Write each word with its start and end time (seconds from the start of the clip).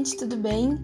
Gente, 0.00 0.16
tudo 0.16 0.36
bem? 0.38 0.78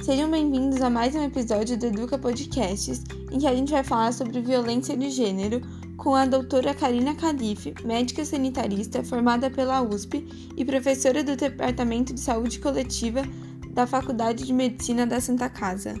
Sejam 0.00 0.30
bem-vindos 0.30 0.80
a 0.80 0.88
mais 0.88 1.12
um 1.16 1.24
episódio 1.24 1.76
do 1.76 1.86
Educa 1.86 2.16
Podcasts, 2.16 3.02
em 3.32 3.40
que 3.40 3.46
a 3.48 3.52
gente 3.52 3.72
vai 3.72 3.82
falar 3.82 4.12
sobre 4.12 4.40
violência 4.40 4.96
de 4.96 5.10
gênero 5.10 5.60
com 5.96 6.14
a 6.14 6.24
doutora 6.24 6.72
Karina 6.72 7.16
Calife, 7.16 7.74
médica 7.84 8.24
sanitarista 8.24 9.02
formada 9.02 9.50
pela 9.50 9.82
USP 9.82 10.24
e 10.56 10.64
professora 10.64 11.24
do 11.24 11.34
Departamento 11.34 12.14
de 12.14 12.20
Saúde 12.20 12.60
Coletiva 12.60 13.22
da 13.70 13.88
Faculdade 13.88 14.44
de 14.44 14.52
Medicina 14.52 15.04
da 15.04 15.20
Santa 15.20 15.50
Casa. 15.50 15.94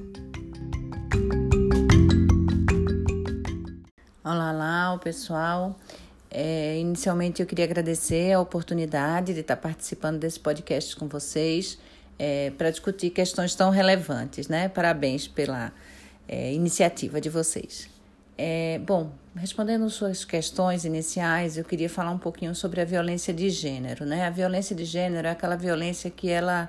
Olá, 4.22 4.52
olá, 4.52 4.98
pessoal. 5.02 5.76
É, 6.30 6.78
inicialmente, 6.78 7.42
eu 7.42 7.48
queria 7.48 7.64
agradecer 7.64 8.32
a 8.32 8.40
oportunidade 8.40 9.34
de 9.34 9.40
estar 9.40 9.56
participando 9.56 10.20
desse 10.20 10.38
podcast 10.38 10.94
com 10.94 11.08
vocês 11.08 11.76
é, 12.22 12.52
para 12.58 12.70
discutir 12.70 13.08
questões 13.08 13.54
tão 13.54 13.70
relevantes, 13.70 14.46
né? 14.46 14.68
Parabéns 14.68 15.26
pela 15.26 15.72
é, 16.28 16.52
iniciativa 16.52 17.18
de 17.18 17.30
vocês. 17.30 17.88
É, 18.36 18.78
bom, 18.84 19.10
respondendo 19.34 19.88
suas 19.88 20.22
questões 20.22 20.84
iniciais, 20.84 21.56
eu 21.56 21.64
queria 21.64 21.88
falar 21.88 22.10
um 22.10 22.18
pouquinho 22.18 22.54
sobre 22.54 22.82
a 22.82 22.84
violência 22.84 23.32
de 23.32 23.48
gênero, 23.48 24.04
né? 24.04 24.26
A 24.26 24.30
violência 24.30 24.76
de 24.76 24.84
gênero 24.84 25.28
é 25.28 25.30
aquela 25.30 25.56
violência 25.56 26.10
que 26.10 26.28
ela 26.28 26.68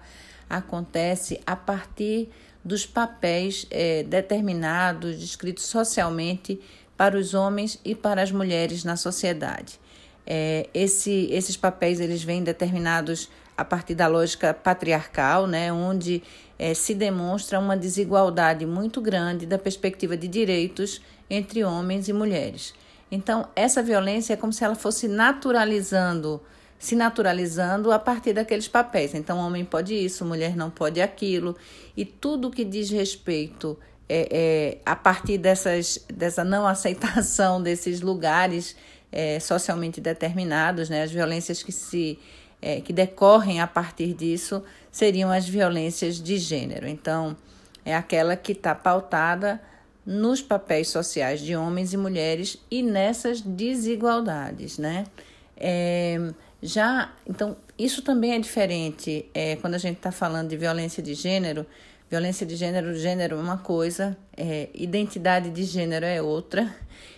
acontece 0.49 1.41
a 1.45 1.55
partir 1.57 2.29
dos 2.63 2.85
papéis 2.85 3.67
é, 3.71 4.03
determinados, 4.03 5.19
descritos 5.19 5.65
socialmente 5.65 6.61
para 6.95 7.17
os 7.17 7.33
homens 7.33 7.77
e 7.83 7.93
para 7.93 8.21
as 8.21 8.31
mulheres 8.31 8.85
na 8.85 8.95
sociedade. 8.95 9.77
É, 10.25 10.69
esse, 10.73 11.27
esses 11.29 11.57
papéis 11.57 11.99
eles 11.99 12.23
vêm 12.23 12.41
determinados 12.41 13.29
a 13.57 13.65
partir 13.65 13.95
da 13.95 14.07
lógica 14.07 14.53
patriarcal, 14.53 15.47
né, 15.47 15.71
onde 15.71 16.23
é, 16.57 16.73
se 16.73 16.93
demonstra 16.93 17.59
uma 17.59 17.75
desigualdade 17.75 18.65
muito 18.65 19.01
grande 19.01 19.45
da 19.45 19.57
perspectiva 19.57 20.15
de 20.15 20.27
direitos 20.27 21.01
entre 21.29 21.63
homens 21.63 22.07
e 22.07 22.13
mulheres. 22.13 22.73
Então, 23.11 23.47
essa 23.55 23.83
violência 23.83 24.33
é 24.33 24.37
como 24.37 24.53
se 24.53 24.63
ela 24.63 24.75
fosse 24.75 25.07
naturalizando, 25.07 26.41
se 26.79 26.95
naturalizando 26.95 27.91
a 27.91 27.99
partir 27.99 28.33
daqueles 28.33 28.67
papéis. 28.67 29.13
Então, 29.13 29.37
homem 29.37 29.65
pode 29.65 29.93
isso, 29.93 30.23
mulher 30.23 30.55
não 30.55 30.69
pode 30.69 31.01
aquilo, 31.01 31.55
e 31.95 32.05
tudo 32.05 32.49
que 32.49 32.63
diz 32.63 32.89
respeito 32.89 33.77
é, 34.07 34.27
é, 34.31 34.77
a 34.85 34.95
partir 34.95 35.37
dessas, 35.37 36.05
dessa 36.13 36.43
não 36.43 36.65
aceitação 36.67 37.61
desses 37.61 38.01
lugares 38.01 38.75
é, 39.11 39.39
socialmente 39.39 39.99
determinados, 39.99 40.89
né, 40.89 41.03
as 41.03 41.11
violências 41.11 41.61
que 41.61 41.71
se 41.71 42.17
é, 42.61 42.81
que 42.81 42.93
decorrem 42.93 43.59
a 43.59 43.67
partir 43.67 44.13
disso 44.13 44.63
seriam 44.91 45.31
as 45.31 45.47
violências 45.47 46.21
de 46.21 46.37
gênero. 46.37 46.87
Então, 46.87 47.35
é 47.83 47.95
aquela 47.95 48.35
que 48.35 48.51
está 48.51 48.75
pautada 48.75 49.61
nos 50.05 50.41
papéis 50.41 50.89
sociais 50.89 51.41
de 51.41 51.55
homens 51.55 51.93
e 51.93 51.97
mulheres 51.97 52.57
e 52.69 52.81
nessas 52.81 53.41
desigualdades, 53.41 54.77
né? 54.77 55.05
É, 55.55 56.17
já, 56.61 57.11
então, 57.27 57.55
isso 57.77 58.01
também 58.01 58.33
é 58.33 58.39
diferente 58.39 59.25
é, 59.33 59.55
quando 59.57 59.75
a 59.75 59.77
gente 59.77 59.97
está 59.97 60.11
falando 60.11 60.49
de 60.49 60.57
violência 60.57 61.01
de 61.01 61.13
gênero, 61.13 61.65
Violência 62.11 62.45
de 62.45 62.57
gênero, 62.57 62.93
gênero 62.93 63.37
é 63.37 63.39
uma 63.39 63.57
coisa, 63.57 64.17
é, 64.35 64.67
identidade 64.73 65.49
de 65.49 65.63
gênero 65.63 66.05
é 66.05 66.21
outra 66.21 66.69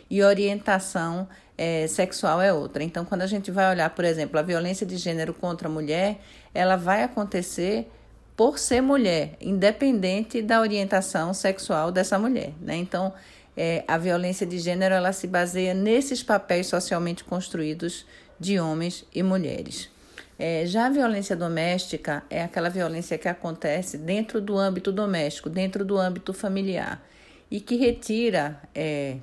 e 0.08 0.22
orientação 0.22 1.28
é, 1.58 1.88
sexual 1.88 2.42
é 2.42 2.52
outra. 2.52 2.84
Então, 2.84 3.06
quando 3.06 3.22
a 3.22 3.28
gente 3.28 3.52
vai 3.52 3.70
olhar, 3.70 3.90
por 3.92 4.06
exemplo, 4.06 4.40
a 4.40 4.42
violência 4.42 4.86
de 4.86 4.98
gênero 4.98 5.34
contra 5.34 5.68
a 5.68 5.72
mulher, 5.72 6.20
ela 6.54 6.76
vai 6.76 7.04
acontecer 7.04 7.90
por 8.36 8.58
ser 8.58 8.82
mulher, 8.82 9.36
independente 9.40 10.42
da 10.42 10.60
orientação 10.60 11.34
sexual 11.34 11.92
dessa 11.92 12.18
mulher. 12.18 12.54
Né? 12.60 12.76
Então, 12.78 13.14
é, 13.56 13.84
a 13.88 13.98
violência 13.98 14.46
de 14.46 14.58
gênero 14.58 14.96
ela 14.96 15.14
se 15.14 15.28
baseia 15.28 15.74
nesses 15.74 16.24
papéis 16.24 16.68
socialmente 16.68 17.24
construídos 17.24 18.06
de 18.40 18.60
homens 18.60 19.06
e 19.14 19.22
mulheres. 19.22 19.90
É, 20.38 20.66
já 20.66 20.88
a 20.88 20.90
violência 20.90 21.36
doméstica 21.36 22.24
é 22.30 22.44
aquela 22.44 22.70
violência 22.70 23.18
que 23.18 23.28
acontece 23.28 23.98
dentro 23.98 24.42
do 24.42 24.58
âmbito 24.58 24.92
doméstico, 24.92 25.48
dentro 25.48 25.86
do 25.86 25.98
âmbito 25.98 26.34
familiar, 26.34 27.06
e 27.52 27.62
que 27.62 27.76
retira 27.76 28.60
é, 28.74 29.18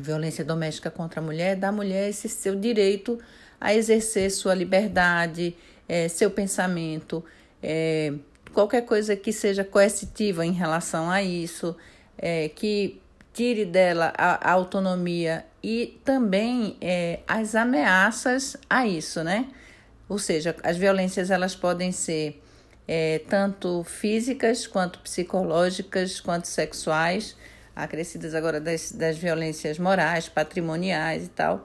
violência 0.00 0.44
doméstica 0.44 0.90
contra 0.90 1.20
a 1.20 1.22
mulher 1.22 1.56
da 1.56 1.72
mulher 1.72 2.10
esse 2.10 2.28
seu 2.28 2.54
direito 2.54 3.18
a 3.60 3.74
exercer 3.74 4.30
sua 4.30 4.54
liberdade, 4.54 5.56
é, 5.88 6.08
seu 6.08 6.30
pensamento, 6.30 7.24
é, 7.62 8.12
qualquer 8.52 8.82
coisa 8.82 9.16
que 9.16 9.32
seja 9.32 9.64
coercitiva 9.64 10.44
em 10.44 10.52
relação 10.52 11.10
a 11.10 11.22
isso, 11.22 11.76
é, 12.18 12.48
que 12.50 13.00
tire 13.32 13.64
dela 13.64 14.12
a, 14.16 14.50
a 14.50 14.52
autonomia 14.52 15.44
e 15.62 15.98
também 16.04 16.78
as 17.26 17.54
ameaças 17.54 18.56
a 18.70 18.86
isso, 18.86 19.24
né? 19.24 19.48
Ou 20.08 20.16
seja, 20.16 20.54
as 20.62 20.76
violências 20.76 21.28
elas 21.28 21.56
podem 21.56 21.90
ser 21.90 22.40
tanto 23.28 23.82
físicas 23.82 24.64
quanto 24.64 25.00
psicológicas 25.00 26.20
quanto 26.20 26.46
sexuais, 26.46 27.36
acrescidas 27.76 28.34
agora 28.34 28.58
das, 28.58 28.90
das 28.90 29.18
violências 29.18 29.78
morais, 29.78 30.28
patrimoniais 30.28 31.26
e 31.26 31.28
tal. 31.28 31.62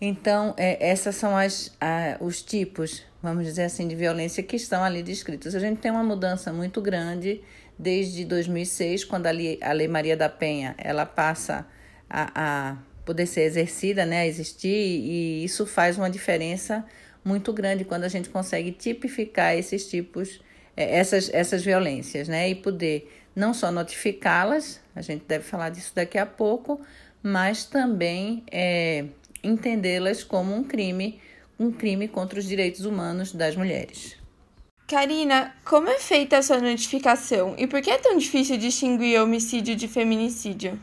Então, 0.00 0.54
é, 0.56 0.88
essas 0.88 1.16
são 1.16 1.36
as, 1.36 1.76
a, 1.80 2.16
os 2.20 2.40
tipos, 2.40 3.02
vamos 3.22 3.44
dizer 3.44 3.64
assim, 3.64 3.86
de 3.86 3.94
violência 3.94 4.42
que 4.42 4.56
estão 4.56 4.82
ali 4.82 5.02
descritos. 5.02 5.54
A 5.54 5.58
gente 5.58 5.78
tem 5.80 5.90
uma 5.90 6.02
mudança 6.02 6.52
muito 6.52 6.80
grande 6.80 7.40
desde 7.78 8.24
2006, 8.24 9.04
quando 9.04 9.26
a 9.26 9.30
Lei, 9.30 9.58
a 9.60 9.72
Lei 9.72 9.88
Maria 9.88 10.16
da 10.16 10.28
Penha 10.28 10.74
ela 10.78 11.04
passa 11.04 11.66
a, 12.08 12.30
a 12.34 12.76
poder 13.04 13.26
ser 13.26 13.42
exercida, 13.42 14.06
né, 14.06 14.20
a 14.20 14.26
existir, 14.26 14.68
e 14.68 15.44
isso 15.44 15.66
faz 15.66 15.98
uma 15.98 16.10
diferença 16.10 16.84
muito 17.24 17.52
grande 17.52 17.84
quando 17.84 18.04
a 18.04 18.08
gente 18.08 18.28
consegue 18.28 18.72
tipificar 18.72 19.56
esses 19.56 19.88
tipos, 19.88 20.40
é, 20.76 20.98
essas, 20.98 21.30
essas 21.32 21.64
violências, 21.64 22.28
né? 22.28 22.48
E 22.50 22.54
poder 22.54 23.08
não 23.34 23.54
só 23.54 23.70
notificá-las, 23.70 24.80
a 24.94 25.02
gente 25.02 25.24
deve 25.26 25.44
falar 25.44 25.70
disso 25.70 25.92
daqui 25.94 26.18
a 26.18 26.26
pouco, 26.26 26.80
mas 27.22 27.64
também 27.64 28.42
é, 28.50 29.06
entendê-las 29.42 30.24
como 30.24 30.54
um 30.54 30.64
crime, 30.64 31.20
um 31.58 31.70
crime 31.70 32.08
contra 32.08 32.38
os 32.38 32.44
direitos 32.44 32.84
humanos 32.84 33.32
das 33.32 33.56
mulheres. 33.56 34.16
Karina, 34.86 35.54
como 35.64 35.88
é 35.88 35.98
feita 35.98 36.36
a 36.36 36.42
sua 36.42 36.60
notificação 36.60 37.54
e 37.56 37.66
por 37.66 37.80
que 37.80 37.90
é 37.90 37.98
tão 37.98 38.16
difícil 38.18 38.58
distinguir 38.58 39.20
homicídio 39.20 39.74
de 39.74 39.88
feminicídio? 39.88 40.78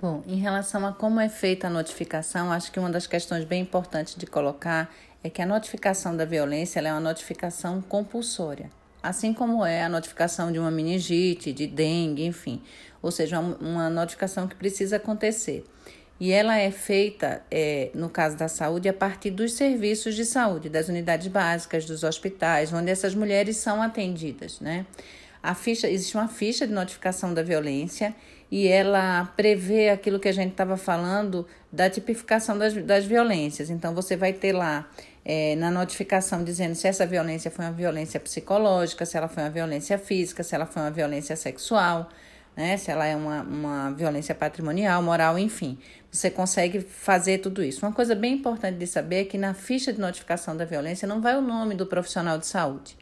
Bom, 0.00 0.22
em 0.26 0.36
relação 0.36 0.86
a 0.86 0.92
como 0.92 1.20
é 1.20 1.28
feita 1.28 1.66
a 1.66 1.70
notificação, 1.70 2.50
acho 2.50 2.72
que 2.72 2.80
uma 2.80 2.90
das 2.90 3.06
questões 3.06 3.44
bem 3.44 3.62
importantes 3.62 4.14
de 4.16 4.26
colocar 4.26 4.92
é 5.22 5.30
que 5.30 5.40
a 5.40 5.46
notificação 5.46 6.16
da 6.16 6.24
violência 6.24 6.80
é 6.80 6.92
uma 6.92 7.00
notificação 7.00 7.80
compulsória, 7.80 8.70
assim 9.02 9.32
como 9.32 9.64
é 9.64 9.82
a 9.82 9.88
notificação 9.88 10.52
de 10.52 10.58
uma 10.58 10.70
meningite, 10.70 11.52
de 11.52 11.66
dengue, 11.66 12.24
enfim, 12.24 12.62
ou 13.00 13.10
seja, 13.10 13.40
uma 13.40 13.90
notificação 13.90 14.46
que 14.46 14.54
precisa 14.54 14.96
acontecer. 14.96 15.64
E 16.20 16.30
ela 16.30 16.56
é 16.56 16.70
feita, 16.70 17.42
é, 17.50 17.90
no 17.94 18.08
caso 18.08 18.36
da 18.36 18.46
saúde, 18.46 18.88
a 18.88 18.92
partir 18.92 19.30
dos 19.30 19.54
serviços 19.54 20.14
de 20.14 20.24
saúde, 20.24 20.68
das 20.68 20.88
unidades 20.88 21.26
básicas, 21.26 21.84
dos 21.84 22.04
hospitais, 22.04 22.72
onde 22.72 22.90
essas 22.90 23.12
mulheres 23.12 23.56
são 23.56 23.82
atendidas, 23.82 24.60
né? 24.60 24.86
A 25.42 25.52
ficha, 25.52 25.90
existe 25.90 26.16
uma 26.16 26.28
ficha 26.28 26.64
de 26.64 26.72
notificação 26.72 27.34
da 27.34 27.42
violência 27.42 28.14
e 28.48 28.68
ela 28.68 29.24
prevê 29.36 29.88
aquilo 29.88 30.20
que 30.20 30.28
a 30.28 30.32
gente 30.32 30.52
estava 30.52 30.76
falando 30.76 31.44
da 31.72 31.90
tipificação 31.90 32.56
das, 32.56 32.72
das 32.74 33.04
violências. 33.04 33.68
Então, 33.68 33.92
você 33.92 34.16
vai 34.16 34.32
ter 34.32 34.52
lá 34.52 34.88
é, 35.24 35.54
na 35.56 35.70
notificação 35.70 36.42
dizendo 36.42 36.74
se 36.74 36.88
essa 36.88 37.06
violência 37.06 37.50
foi 37.50 37.64
uma 37.64 37.72
violência 37.72 38.18
psicológica, 38.18 39.06
se 39.06 39.16
ela 39.16 39.28
foi 39.28 39.42
uma 39.42 39.50
violência 39.50 39.98
física, 39.98 40.42
se 40.42 40.54
ela 40.54 40.66
foi 40.66 40.82
uma 40.82 40.90
violência 40.90 41.36
sexual, 41.36 42.08
né? 42.56 42.76
se 42.76 42.90
ela 42.90 43.06
é 43.06 43.14
uma, 43.14 43.42
uma 43.42 43.90
violência 43.92 44.34
patrimonial, 44.34 45.02
moral, 45.02 45.38
enfim. 45.38 45.78
Você 46.10 46.30
consegue 46.30 46.80
fazer 46.80 47.38
tudo 47.38 47.62
isso. 47.62 47.86
Uma 47.86 47.92
coisa 47.92 48.14
bem 48.14 48.34
importante 48.34 48.76
de 48.76 48.86
saber 48.86 49.22
é 49.22 49.24
que 49.24 49.38
na 49.38 49.54
ficha 49.54 49.92
de 49.92 50.00
notificação 50.00 50.56
da 50.56 50.64
violência 50.64 51.06
não 51.06 51.20
vai 51.20 51.36
o 51.36 51.40
nome 51.40 51.74
do 51.74 51.86
profissional 51.86 52.36
de 52.36 52.46
saúde. 52.46 52.96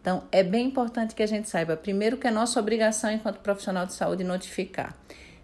Então, 0.00 0.22
é 0.30 0.42
bem 0.42 0.66
importante 0.66 1.14
que 1.14 1.22
a 1.22 1.26
gente 1.26 1.48
saiba, 1.48 1.76
primeiro, 1.76 2.18
que 2.18 2.26
é 2.26 2.30
nossa 2.30 2.60
obrigação 2.60 3.10
enquanto 3.10 3.38
profissional 3.38 3.86
de 3.86 3.94
saúde 3.94 4.22
notificar. 4.22 4.94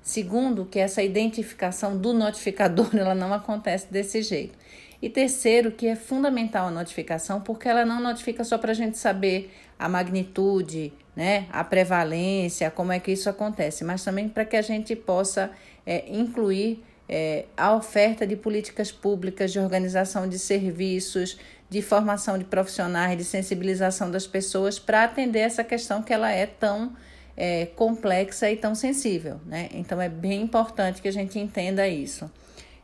Segundo, 0.03 0.67
que 0.67 0.79
essa 0.79 1.03
identificação 1.03 1.97
do 1.97 2.13
notificador 2.13 2.91
ela 2.97 3.15
não 3.15 3.33
acontece 3.33 3.91
desse 3.91 4.23
jeito. 4.23 4.59
E 5.03 5.09
terceiro, 5.09 5.73
que 5.73 5.87
é 5.87 5.97
fundamental 5.97 6.69
a 6.69 6.71
notificação, 6.71 7.41
porque 7.41 7.69
ela 7.69 7.85
não 7.85 8.01
notifica 8.01 8.45
só 8.45 8.59
para 8.59 8.73
a 8.73 8.75
gente 8.75 8.99
saber 8.99 9.51
a 9.79 9.89
magnitude, 9.89 10.93
né, 11.17 11.47
a 11.51 11.65
prevalência, 11.65 12.71
como 12.71 12.93
é 12.93 13.01
que 13.01 13.11
isso 13.11 13.29
acontece, 13.29 13.83
mas 13.83 14.05
também 14.05 14.29
para 14.29 14.45
que 14.45 14.57
a 14.57 14.63
gente 14.63 14.95
possa 14.95 15.51
é, 15.87 16.05
incluir 16.11 16.85
é, 17.09 17.47
a 17.57 17.75
oferta 17.75 18.27
de 18.27 18.37
políticas 18.37 18.93
públicas, 18.93 19.51
de 19.53 19.59
organização 19.59 20.29
de 20.29 20.39
serviços, 20.39 21.39
de 21.69 21.83
formação 21.83 22.39
de 22.39 22.45
profissionais, 22.45 23.17
de 23.17 23.25
sensibilização 23.25 24.11
das 24.11 24.27
pessoas 24.27 24.79
para 24.79 25.05
atender 25.05 25.41
essa 25.41 25.65
questão 25.65 26.03
que 26.03 26.13
ela 26.13 26.31
é 26.31 26.47
tão 26.47 26.93
é, 27.37 27.67
complexa 27.67 28.51
e 28.51 28.57
tão 28.57 28.75
sensível. 28.75 29.41
Né? 29.47 29.69
Então 29.73 30.01
é 30.01 30.09
bem 30.09 30.43
importante 30.43 31.01
que 31.01 31.09
a 31.09 31.13
gente 31.13 31.39
entenda 31.39 31.89
isso. 31.89 32.31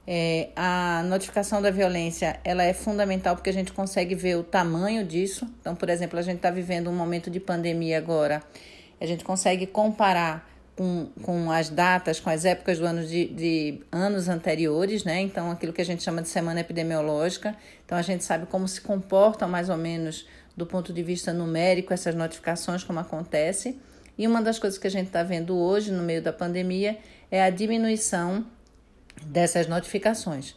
É, 0.09 0.51
a 0.55 1.03
notificação 1.05 1.61
da 1.61 1.71
violência 1.71 2.39
ela 2.45 2.63
é 2.63 2.73
fundamental 2.73 3.35
porque 3.35 3.51
a 3.51 3.53
gente 3.53 3.73
consegue 3.73 4.15
ver 4.15 4.37
o 4.37 4.45
tamanho 4.45 5.05
disso. 5.05 5.47
Então, 5.61 5.75
por 5.75 5.89
exemplo, 5.89 6.19
a 6.19 6.23
gente 6.23 6.37
está 6.37 6.51
vivendo 6.51 6.89
um 6.89 6.95
momento 6.95 7.29
de 7.29 7.41
pandemia 7.41 7.99
agora. 7.99 8.43
A 9.01 9.07
gente 9.07 9.25
consegue 9.25 9.67
comparar 9.67 10.49
com, 10.77 11.09
com 11.23 11.51
as 11.51 11.71
datas, 11.71 12.21
com 12.21 12.31
as 12.31 12.45
épocas 12.45 12.79
do 12.79 12.87
ano 12.87 13.05
de, 13.05 13.27
de 13.27 13.81
anos 13.91 14.29
anteriores, 14.29 15.05
né? 15.05 15.21
Então, 15.21 15.51
aquilo 15.51 15.73
que 15.73 15.81
a 15.81 15.85
gente 15.85 16.03
chama 16.03 16.23
de 16.23 16.29
semana 16.29 16.61
epidemiológica. 16.61 17.57
Então, 17.85 17.99
a 17.99 18.03
gente 18.03 18.23
sabe 18.23 18.47
como 18.47 18.69
se 18.69 18.81
comportam 18.81 19.49
mais 19.49 19.69
ou 19.69 19.77
menos 19.77 20.27
do 20.57 20.67
ponto 20.67 20.93
de 20.93 21.03
vista 21.03 21.33
numérico 21.33 21.93
essas 21.93 22.15
notificações, 22.15 22.85
como 22.85 23.01
acontece. 23.01 23.79
E 24.17 24.27
uma 24.27 24.41
das 24.41 24.59
coisas 24.59 24.79
que 24.79 24.87
a 24.87 24.91
gente 24.91 25.09
está 25.09 25.23
vendo 25.23 25.57
hoje, 25.57 25.91
no 25.91 26.03
meio 26.03 26.23
da 26.23 26.33
pandemia, 26.33 26.99
é 27.31 27.43
a 27.43 27.51
diminuição 27.51 28.47
dessas 29.27 29.67
notificações. 29.67 30.55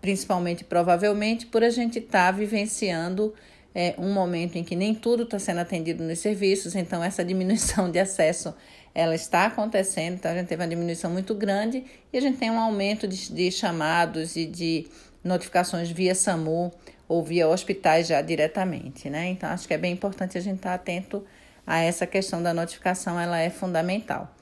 Principalmente, 0.00 0.64
provavelmente, 0.64 1.46
por 1.46 1.64
a 1.64 1.70
gente 1.70 1.98
estar 1.98 2.26
tá 2.26 2.30
vivenciando 2.30 3.34
é, 3.74 3.94
um 3.98 4.12
momento 4.12 4.56
em 4.56 4.64
que 4.64 4.74
nem 4.74 4.94
tudo 4.94 5.24
está 5.24 5.38
sendo 5.38 5.60
atendido 5.60 6.02
nos 6.02 6.18
serviços, 6.18 6.74
então 6.74 7.02
essa 7.04 7.24
diminuição 7.24 7.90
de 7.90 7.98
acesso 7.98 8.54
ela 8.94 9.14
está 9.14 9.44
acontecendo, 9.44 10.14
então 10.14 10.30
a 10.30 10.34
gente 10.34 10.46
teve 10.46 10.62
uma 10.62 10.68
diminuição 10.68 11.10
muito 11.10 11.34
grande 11.34 11.84
e 12.10 12.16
a 12.16 12.20
gente 12.20 12.38
tem 12.38 12.50
um 12.50 12.58
aumento 12.58 13.06
de, 13.06 13.30
de 13.30 13.52
chamados 13.52 14.36
e 14.36 14.46
de 14.46 14.86
notificações 15.22 15.90
via 15.90 16.14
SAMU 16.14 16.72
ou 17.06 17.22
via 17.22 17.46
hospitais 17.46 18.06
já 18.06 18.22
diretamente, 18.22 19.10
né? 19.10 19.26
Então 19.28 19.50
acho 19.50 19.68
que 19.68 19.74
é 19.74 19.78
bem 19.78 19.92
importante 19.92 20.38
a 20.38 20.40
gente 20.40 20.56
estar 20.56 20.70
tá 20.70 20.74
atento 20.76 21.22
a 21.66 21.80
essa 21.80 22.06
questão 22.06 22.42
da 22.42 22.54
notificação, 22.54 23.20
ela 23.20 23.38
é 23.38 23.50
fundamental. 23.50 24.34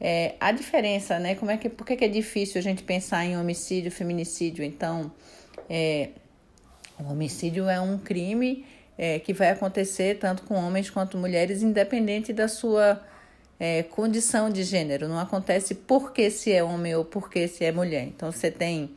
É, 0.00 0.34
a 0.38 0.52
diferença, 0.52 1.18
né? 1.18 1.34
Como 1.34 1.50
é 1.50 1.56
que, 1.56 1.68
por 1.68 1.86
que, 1.86 2.04
é 2.04 2.08
difícil 2.08 2.58
a 2.58 2.62
gente 2.62 2.82
pensar 2.82 3.24
em 3.24 3.36
homicídio, 3.36 3.90
feminicídio? 3.90 4.62
Então, 4.62 5.10
é, 5.70 6.10
o 6.98 7.10
homicídio 7.10 7.68
é 7.68 7.80
um 7.80 7.96
crime 7.96 8.64
é, 8.98 9.18
que 9.18 9.32
vai 9.32 9.50
acontecer 9.50 10.18
tanto 10.18 10.42
com 10.42 10.54
homens 10.54 10.90
quanto 10.90 11.16
mulheres, 11.16 11.62
independente 11.62 12.32
da 12.32 12.46
sua 12.46 13.02
é, 13.58 13.82
condição 13.82 14.50
de 14.50 14.62
gênero. 14.62 15.08
Não 15.08 15.18
acontece 15.18 15.74
porque 15.74 16.30
se 16.30 16.52
é 16.52 16.62
homem 16.62 16.94
ou 16.94 17.04
porque 17.04 17.48
se 17.48 17.64
é 17.64 17.72
mulher. 17.72 18.04
Então, 18.04 18.30
você 18.30 18.50
tem 18.50 18.90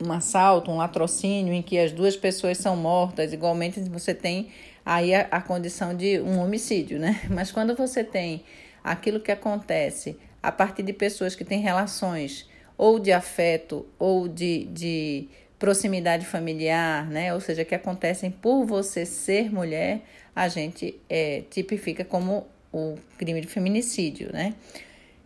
um 0.00 0.12
assalto, 0.12 0.70
um 0.70 0.76
latrocínio 0.76 1.52
em 1.52 1.62
que 1.62 1.78
as 1.78 1.90
duas 1.90 2.16
pessoas 2.16 2.58
são 2.58 2.76
mortas, 2.76 3.32
igualmente 3.32 3.80
você 3.80 4.14
tem 4.14 4.50
aí 4.84 5.14
a, 5.14 5.22
a 5.30 5.40
condição 5.40 5.96
de 5.96 6.20
um 6.20 6.38
homicídio, 6.38 6.98
né? 6.98 7.20
Mas 7.30 7.50
quando 7.50 7.74
você 7.74 8.04
tem 8.04 8.44
aquilo 8.86 9.18
que 9.18 9.32
acontece 9.32 10.16
a 10.40 10.52
partir 10.52 10.84
de 10.84 10.92
pessoas 10.92 11.34
que 11.34 11.44
têm 11.44 11.60
relações 11.60 12.48
ou 12.78 13.00
de 13.00 13.10
afeto 13.10 13.84
ou 13.98 14.28
de, 14.28 14.66
de 14.66 15.28
proximidade 15.58 16.24
familiar, 16.24 17.04
né? 17.08 17.34
Ou 17.34 17.40
seja, 17.40 17.64
que 17.64 17.74
acontecem 17.74 18.30
por 18.30 18.64
você 18.64 19.04
ser 19.04 19.52
mulher, 19.52 20.02
a 20.34 20.46
gente 20.46 21.00
é, 21.08 21.42
tipifica 21.50 22.04
como 22.04 22.46
o 22.72 22.96
crime 23.18 23.40
de 23.40 23.48
feminicídio, 23.48 24.30
né? 24.32 24.54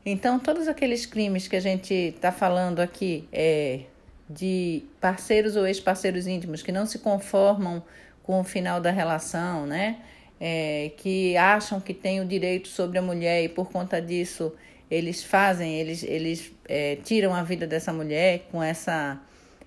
Então, 0.06 0.38
todos 0.38 0.66
aqueles 0.66 1.04
crimes 1.04 1.46
que 1.46 1.56
a 1.56 1.60
gente 1.60 1.92
está 1.92 2.32
falando 2.32 2.80
aqui 2.80 3.28
é, 3.30 3.80
de 4.28 4.82
parceiros 4.98 5.54
ou 5.54 5.66
ex-parceiros 5.66 6.26
íntimos 6.26 6.62
que 6.62 6.72
não 6.72 6.86
se 6.86 6.98
conformam 6.98 7.82
com 8.22 8.40
o 8.40 8.44
final 8.44 8.80
da 8.80 8.90
relação, 8.90 9.66
né? 9.66 9.98
É, 10.40 10.90
que 10.96 11.36
acham 11.36 11.78
que 11.78 11.92
têm 11.92 12.20
o 12.20 12.24
direito 12.24 12.68
sobre 12.68 12.98
a 12.98 13.02
mulher 13.02 13.44
e 13.44 13.48
por 13.48 13.70
conta 13.70 14.00
disso 14.00 14.52
eles 14.90 15.22
fazem, 15.22 15.78
eles, 15.78 16.02
eles 16.02 16.52
é, 16.66 16.96
tiram 16.96 17.34
a 17.34 17.42
vida 17.42 17.66
dessa 17.66 17.92
mulher 17.92 18.48
com 18.50 18.62
essa 18.62 19.20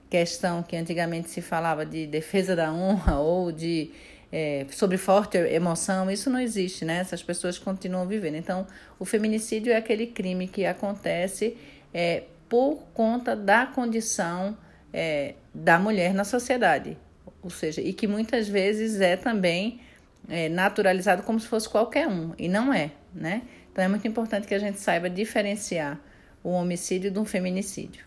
questão 0.10 0.62
que 0.62 0.76
antigamente 0.76 1.30
se 1.30 1.42
falava 1.42 1.86
de 1.86 2.06
defesa 2.06 2.56
da 2.56 2.74
honra 2.74 3.20
ou 3.22 3.52
de 3.52 3.92
é, 4.32 4.66
sobre 4.72 4.98
forte 4.98 5.38
emoção, 5.38 6.10
isso 6.10 6.28
não 6.28 6.40
existe, 6.40 6.84
né? 6.84 6.98
Essas 6.98 7.22
pessoas 7.22 7.60
continuam 7.60 8.08
vivendo. 8.08 8.34
Então, 8.34 8.66
o 8.98 9.06
feminicídio 9.06 9.72
é 9.72 9.76
aquele 9.76 10.08
crime 10.08 10.48
que 10.48 10.66
acontece 10.66 11.56
é, 11.94 12.24
por 12.50 12.80
conta 12.96 13.36
da 13.36 13.68
condição 13.68 14.58
é, 14.92 15.36
da 15.54 15.78
mulher 15.78 16.16
na 16.16 16.24
sociedade, 16.24 16.98
ou 17.44 17.50
seja, 17.52 17.80
e 17.80 17.94
que 17.94 18.08
muitas 18.08 18.48
vezes 18.48 19.00
é 19.02 19.16
também 19.16 19.80
é, 20.28 20.50
naturalizado 20.50 21.24
como 21.24 21.40
se 21.40 21.48
fosse 21.48 21.68
qualquer 21.68 22.08
um, 22.08 22.34
e 22.38 22.48
não 22.48 22.74
é, 22.74 22.92
né? 23.14 23.44
Então 23.72 23.84
é 23.84 23.88
muito 23.88 24.08
importante 24.08 24.48
que 24.48 24.54
a 24.54 24.60
gente 24.60 24.80
saiba 24.80 25.10
diferenciar 25.10 26.00
o 26.44 26.50
homicídio 26.50 27.10
de 27.10 27.20
um 27.20 27.26
feminicídio. 27.26 28.06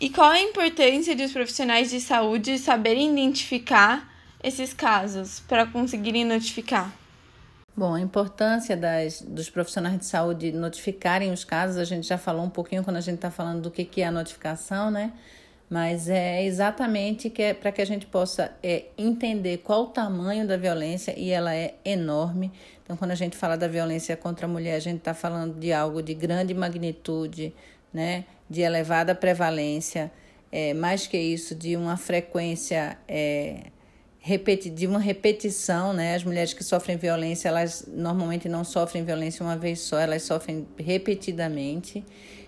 E 0.00 0.10
qual 0.10 0.30
a 0.30 0.40
importância 0.40 1.14
de 1.14 1.22
os 1.22 1.32
profissionais 1.32 1.90
de 1.90 2.00
saúde 2.00 2.58
saberem 2.58 3.12
identificar 3.12 4.10
esses 4.42 4.72
casos 4.72 5.40
para 5.40 5.66
conseguirem 5.66 6.24
notificar? 6.24 6.92
Bom, 7.74 7.94
a 7.94 8.00
importância 8.00 8.76
das, 8.76 9.22
dos 9.22 9.48
profissionais 9.48 9.98
de 9.98 10.04
saúde 10.04 10.52
notificarem 10.52 11.32
os 11.32 11.44
casos, 11.44 11.78
a 11.78 11.84
gente 11.84 12.06
já 12.06 12.18
falou 12.18 12.44
um 12.44 12.50
pouquinho 12.50 12.84
quando 12.84 12.96
a 12.96 13.00
gente 13.00 13.14
está 13.14 13.30
falando 13.30 13.62
do 13.62 13.70
que, 13.70 13.84
que 13.84 14.02
é 14.02 14.06
a 14.06 14.10
notificação, 14.10 14.90
né? 14.90 15.12
Mas 15.72 16.06
é 16.06 16.44
exatamente 16.44 17.30
que 17.30 17.40
é 17.40 17.54
para 17.54 17.72
que 17.72 17.80
a 17.80 17.84
gente 17.86 18.04
possa 18.04 18.52
é, 18.62 18.88
entender 18.98 19.56
qual 19.64 19.84
o 19.84 19.86
tamanho 19.86 20.46
da 20.46 20.54
violência 20.54 21.18
e 21.18 21.30
ela 21.30 21.54
é 21.54 21.72
enorme. 21.82 22.52
Então, 22.84 22.94
quando 22.94 23.12
a 23.12 23.14
gente 23.14 23.38
fala 23.38 23.56
da 23.56 23.66
violência 23.66 24.14
contra 24.14 24.44
a 24.44 24.48
mulher, 24.50 24.74
a 24.74 24.80
gente 24.80 24.98
está 24.98 25.14
falando 25.14 25.58
de 25.58 25.72
algo 25.72 26.02
de 26.02 26.12
grande 26.12 26.52
magnitude, 26.52 27.54
né, 27.90 28.26
de 28.50 28.60
elevada 28.60 29.14
prevalência, 29.14 30.12
é, 30.52 30.74
mais 30.74 31.06
que 31.06 31.16
isso, 31.16 31.54
de 31.54 31.74
uma 31.74 31.96
frequência 31.96 32.98
é, 33.08 33.68
de 34.74 34.86
uma 34.86 34.98
repetição, 34.98 35.94
né? 35.94 36.14
As 36.14 36.22
mulheres 36.22 36.52
que 36.52 36.62
sofrem 36.62 36.98
violência, 36.98 37.48
elas 37.48 37.88
normalmente 37.88 38.46
não 38.46 38.62
sofrem 38.62 39.02
violência 39.04 39.42
uma 39.42 39.56
vez 39.56 39.80
só, 39.80 39.98
elas 39.98 40.22
sofrem 40.22 40.68
repetidamente 40.78 42.04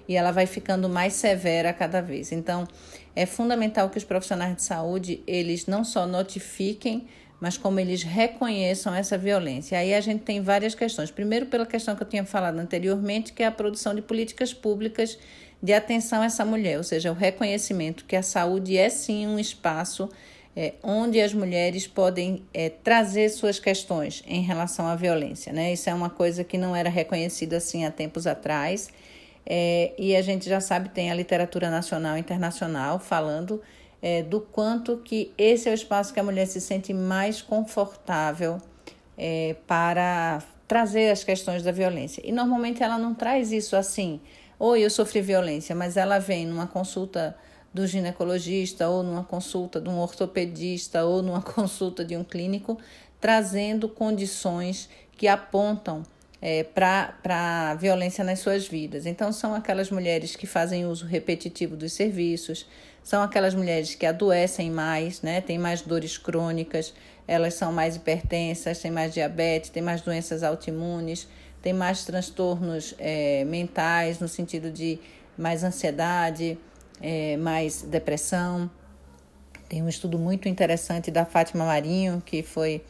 e 0.07 0.17
ela 0.17 0.31
vai 0.31 0.47
ficando 0.47 0.89
mais 0.89 1.15
severa 1.15 1.73
cada 1.73 2.01
vez. 2.01 2.31
Então, 2.31 2.69
é 3.17 3.27
fundamental 3.27 3.91
que 3.91 3.99
os 3.99 4.05
profissionais 4.05 4.57
de 4.57 4.63
saúde, 4.63 5.23
eles 5.27 5.67
não 5.67 5.85
só 5.85 6.07
notifiquem, 6.07 7.07
mas 7.41 7.57
como 7.57 7.79
eles 7.79 8.03
reconheçam 8.03 8.95
essa 8.95 9.19
violência. 9.19 9.79
Aí 9.79 9.93
a 9.93 10.01
gente 10.01 10.23
tem 10.23 10.41
várias 10.41 10.75
questões. 10.75 11.11
Primeiro, 11.11 11.47
pela 11.47 11.67
questão 11.67 11.95
que 11.95 12.03
eu 12.03 12.09
tinha 12.09 12.25
falado 12.25 12.59
anteriormente, 12.59 13.33
que 13.33 13.43
é 13.43 13.47
a 13.47 13.53
produção 13.53 13.95
de 13.95 14.03
políticas 14.03 14.55
públicas 14.55 15.19
de 15.63 15.73
atenção 15.73 16.23
a 16.23 16.27
essa 16.27 16.45
mulher, 16.45 16.79
ou 16.79 16.85
seja, 16.85 17.11
o 17.11 17.15
reconhecimento 17.15 18.05
que 18.05 18.17
a 18.17 18.23
saúde 18.23 18.77
é 18.77 18.89
sim 18.89 19.27
um 19.27 19.39
espaço 19.39 20.11
é, 20.57 20.75
onde 20.83 21.21
as 21.21 21.33
mulheres 21.35 21.87
podem 21.87 22.43
é, 22.53 22.69
trazer 22.69 23.29
suas 23.29 23.59
questões 23.59 24.23
em 24.27 24.43
relação 24.43 24.87
à 24.87 24.95
violência. 24.95 25.53
Né? 25.53 25.73
Isso 25.73 25.91
é 25.91 25.95
uma 25.95 26.11
coisa 26.11 26.45
que 26.45 26.57
não 26.57 26.77
era 26.77 26.89
reconhecida 26.89 27.57
assim 27.57 27.85
há 27.85 27.91
tempos 27.91 28.27
atrás 28.27 28.91
é, 29.47 29.93
e 29.99 30.17
a 30.17 30.23
gente 30.23 30.49
já 30.49 30.61
sabe, 30.61 30.89
tem 30.89 31.11
a 31.11 31.15
literatura 31.15 31.71
nacional 31.71 32.17
e 32.17 32.21
internacional 32.21 32.99
falando 32.99 33.61
é, 34.01 34.23
do 34.23 34.41
quanto 34.41 34.99
que 34.99 35.33
esse 35.37 35.69
é 35.69 35.73
o 35.73 35.75
espaço 35.75 36.13
que 36.13 36.21
a 36.21 36.23
mulher 36.23 36.47
se 36.47 36.61
sente 36.61 36.93
mais 36.93 37.43
confortável 37.43 38.59
é, 39.17 39.57
para 39.67 40.43
trazer 40.67 41.11
as 41.11 41.23
questões 41.23 41.63
da 41.63 41.73
violência. 41.73 42.23
E 42.25 42.33
normalmente 42.33 42.83
ela 42.83 42.99
não 42.99 43.15
traz 43.15 43.53
isso 43.53 43.77
assim, 43.77 44.21
ou 44.59 44.77
eu 44.77 44.91
sofri 44.91 45.21
violência, 45.21 45.75
mas 45.75 45.97
ela 45.97 46.19
vem 46.19 46.47
numa 46.47 46.67
consulta 46.67 47.37
do 47.73 47.87
ginecologista, 47.87 48.89
ou 48.89 49.03
numa 49.03 49.25
consulta 49.25 49.81
de 49.81 49.89
um 49.89 49.99
ortopedista, 49.99 51.05
ou 51.05 51.23
numa 51.23 51.43
consulta 51.43 52.05
de 52.05 52.17
um 52.17 52.23
clínico, 52.23 52.79
trazendo 53.21 53.89
condições 53.89 54.89
que 55.17 55.27
apontam 55.27 56.03
é, 56.47 56.63
para 56.63 57.71
a 57.71 57.75
violência 57.75 58.23
nas 58.23 58.41
suas 58.41 58.69
vidas. 58.69 59.07
Então, 59.07 59.33
são 59.33 59.55
aquelas 59.55 59.91
mulheres 59.91 60.37
que 60.37 60.47
fazem 60.47 60.85
uso 60.85 61.07
repetitivo 61.07 61.75
dos 61.75 61.95
serviços, 61.95 62.69
são 63.03 63.23
aquelas 63.23 63.55
mulheres 63.55 63.95
que 63.95 64.05
adoecem 64.05 64.71
mais, 64.71 65.23
né, 65.23 65.41
têm 65.41 65.59
mais 65.59 65.81
dores 65.81 66.19
crônicas, 66.19 66.93
elas 67.27 67.55
são 67.55 67.73
mais 67.73 67.97
hipertensas, 67.97 68.79
têm 68.79 68.91
mais 68.91 69.15
diabetes, 69.15 69.71
têm 69.71 69.83
mais 69.83 70.03
doenças 70.03 70.43
autoimunes, 70.43 71.27
têm 71.63 71.73
mais 71.73 72.05
transtornos 72.05 72.95
é, 72.99 73.43
mentais, 73.47 74.19
no 74.19 74.29
sentido 74.29 74.71
de 74.71 74.99
mais 75.39 75.65
ansiedade, 75.65 76.59
é, 77.01 77.39
mais 77.39 77.81
depressão. 77.81 78.71
Tem 79.67 79.83
um 79.83 79.89
estudo 79.89 80.19
muito 80.19 80.47
interessante 80.47 81.11
da 81.11 81.25
Fátima 81.25 81.65
Marinho, 81.65 82.23
que 82.25 82.43
foi 82.43 82.85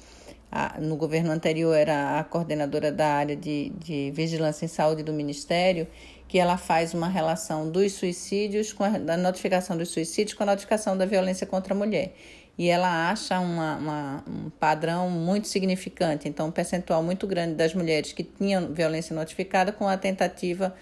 a, 0.54 0.80
no 0.80 0.94
governo 0.94 1.32
anterior 1.32 1.74
era 1.74 2.20
a 2.20 2.22
coordenadora 2.22 2.92
da 2.92 3.08
área 3.08 3.34
de, 3.34 3.70
de 3.70 4.12
vigilância 4.12 4.64
em 4.64 4.68
saúde 4.68 5.02
do 5.02 5.12
Ministério, 5.12 5.88
que 6.28 6.38
ela 6.38 6.56
faz 6.56 6.94
uma 6.94 7.08
relação 7.08 7.68
dos 7.68 7.94
suicídios, 7.94 8.72
com 8.72 8.84
a, 8.84 8.90
da 8.90 9.16
notificação 9.16 9.76
dos 9.76 9.88
suicídios 9.88 10.32
com 10.32 10.44
a 10.44 10.46
notificação 10.46 10.96
da 10.96 11.04
violência 11.04 11.44
contra 11.44 11.74
a 11.74 11.76
mulher. 11.76 12.14
E 12.56 12.68
ela 12.68 13.10
acha 13.10 13.40
uma, 13.40 13.76
uma, 13.76 14.24
um 14.28 14.48
padrão 14.48 15.10
muito 15.10 15.48
significante, 15.48 16.28
então 16.28 16.46
um 16.46 16.52
percentual 16.52 17.02
muito 17.02 17.26
grande 17.26 17.54
das 17.54 17.74
mulheres 17.74 18.12
que 18.12 18.22
tinham 18.22 18.72
violência 18.72 19.12
notificada 19.12 19.72
com 19.72 19.88
a 19.88 19.96
tentativa 19.96 20.72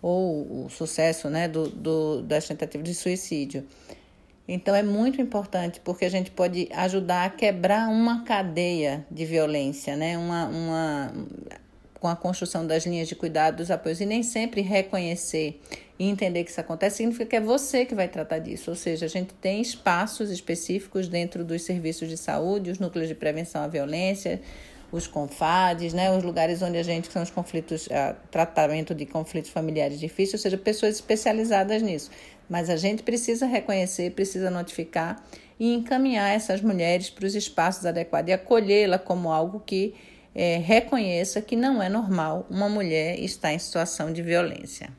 ou 0.00 0.66
o 0.66 0.70
sucesso 0.70 1.28
né, 1.28 1.48
do, 1.48 1.68
do, 1.68 2.22
das 2.22 2.46
tentativas 2.46 2.86
de 2.86 2.94
suicídio. 2.94 3.66
Então 4.48 4.74
é 4.74 4.82
muito 4.82 5.20
importante 5.20 5.80
porque 5.80 6.04
a 6.04 6.08
gente 6.08 6.30
pode 6.30 6.68
ajudar 6.72 7.24
a 7.24 7.30
quebrar 7.30 7.88
uma 7.88 8.22
cadeia 8.24 9.04
de 9.10 9.24
violência, 9.24 9.96
né? 9.96 10.16
uma, 10.16 10.46
uma, 10.46 11.12
com 11.98 12.06
a 12.06 12.14
construção 12.14 12.64
das 12.64 12.86
linhas 12.86 13.08
de 13.08 13.16
cuidado 13.16 13.56
dos 13.56 13.70
apoios. 13.70 14.00
E 14.00 14.06
nem 14.06 14.22
sempre 14.22 14.60
reconhecer 14.60 15.60
e 15.98 16.08
entender 16.08 16.44
que 16.44 16.50
isso 16.50 16.60
acontece 16.60 16.98
significa 16.98 17.26
que 17.26 17.36
é 17.36 17.40
você 17.40 17.84
que 17.84 17.94
vai 17.94 18.06
tratar 18.06 18.38
disso. 18.38 18.70
Ou 18.70 18.76
seja, 18.76 19.06
a 19.06 19.08
gente 19.08 19.34
tem 19.34 19.60
espaços 19.60 20.30
específicos 20.30 21.08
dentro 21.08 21.44
dos 21.44 21.62
serviços 21.62 22.08
de 22.08 22.16
saúde, 22.16 22.70
os 22.70 22.78
núcleos 22.78 23.08
de 23.08 23.14
prevenção 23.14 23.62
à 23.62 23.66
violência, 23.66 24.40
os 24.92 25.06
CONFADs, 25.06 25.92
né, 25.92 26.16
os 26.16 26.22
lugares 26.22 26.62
onde 26.62 26.78
a 26.78 26.82
gente 26.82 27.10
são 27.10 27.22
os 27.22 27.30
conflitos, 27.30 27.86
uh, 27.86 28.14
tratamento 28.30 28.94
de 28.94 29.04
conflitos 29.04 29.50
familiares 29.50 29.98
difíceis, 29.98 30.34
ou 30.34 30.38
seja, 30.38 30.56
pessoas 30.56 30.94
especializadas 30.94 31.82
nisso. 31.82 32.10
Mas 32.48 32.70
a 32.70 32.76
gente 32.76 33.02
precisa 33.02 33.46
reconhecer, 33.46 34.12
precisa 34.12 34.50
notificar 34.50 35.22
e 35.58 35.72
encaminhar 35.72 36.34
essas 36.34 36.60
mulheres 36.60 37.10
para 37.10 37.26
os 37.26 37.34
espaços 37.34 37.86
adequados 37.86 38.30
e 38.30 38.32
acolhê-la 38.32 38.98
como 38.98 39.30
algo 39.30 39.60
que 39.60 39.94
é, 40.34 40.58
reconheça 40.58 41.40
que 41.40 41.56
não 41.56 41.82
é 41.82 41.88
normal 41.88 42.46
uma 42.50 42.68
mulher 42.68 43.18
estar 43.18 43.52
em 43.52 43.58
situação 43.58 44.12
de 44.12 44.22
violência. 44.22 44.90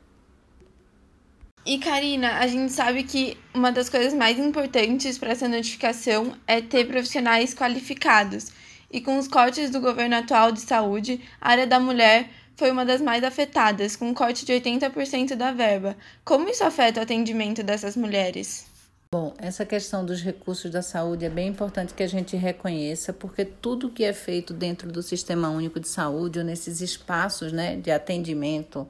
E 1.64 1.78
Karina, 1.78 2.38
a 2.38 2.46
gente 2.46 2.72
sabe 2.72 3.02
que 3.02 3.36
uma 3.54 3.70
das 3.70 3.88
coisas 3.88 4.14
mais 4.14 4.38
importantes 4.38 5.18
para 5.18 5.32
essa 5.32 5.46
notificação 5.46 6.34
é 6.46 6.60
ter 6.60 6.86
profissionais 6.86 7.54
qualificados. 7.54 8.50
E 8.90 9.02
com 9.02 9.18
os 9.18 9.28
cortes 9.28 9.68
do 9.68 9.80
governo 9.80 10.16
atual 10.16 10.50
de 10.50 10.60
saúde, 10.60 11.20
a 11.38 11.50
área 11.50 11.66
da 11.66 11.78
mulher 11.78 12.30
foi 12.58 12.72
uma 12.72 12.84
das 12.84 13.00
mais 13.00 13.22
afetadas, 13.22 13.94
com 13.94 14.08
um 14.08 14.12
corte 14.12 14.44
de 14.44 14.52
80% 14.52 15.36
da 15.36 15.52
verba. 15.52 15.96
Como 16.24 16.48
isso 16.48 16.64
afeta 16.64 16.98
o 16.98 17.02
atendimento 17.04 17.62
dessas 17.62 17.96
mulheres? 17.96 18.66
Bom, 19.12 19.32
essa 19.38 19.64
questão 19.64 20.04
dos 20.04 20.20
recursos 20.20 20.68
da 20.68 20.82
saúde 20.82 21.24
é 21.24 21.30
bem 21.30 21.48
importante 21.48 21.94
que 21.94 22.02
a 22.02 22.08
gente 22.08 22.36
reconheça, 22.36 23.12
porque 23.12 23.44
tudo 23.44 23.88
que 23.88 24.02
é 24.02 24.12
feito 24.12 24.52
dentro 24.52 24.90
do 24.90 25.04
Sistema 25.04 25.48
Único 25.48 25.78
de 25.78 25.86
Saúde, 25.86 26.40
ou 26.40 26.44
nesses 26.44 26.80
espaços 26.80 27.52
né, 27.52 27.76
de 27.76 27.92
atendimento 27.92 28.88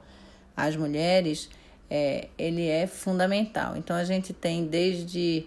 às 0.56 0.74
mulheres, 0.74 1.50
é, 1.90 2.28
ele 2.38 2.66
é 2.66 2.86
fundamental. 2.86 3.76
Então, 3.76 3.94
a 3.94 4.02
gente 4.02 4.32
tem 4.32 4.64
desde 4.64 5.46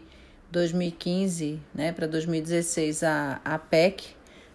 2015 0.51 1.59
né, 1.73 1.91
para 1.91 2.05
2016 2.05 3.01
a, 3.01 3.41
a 3.43 3.57
PEC, 3.57 4.09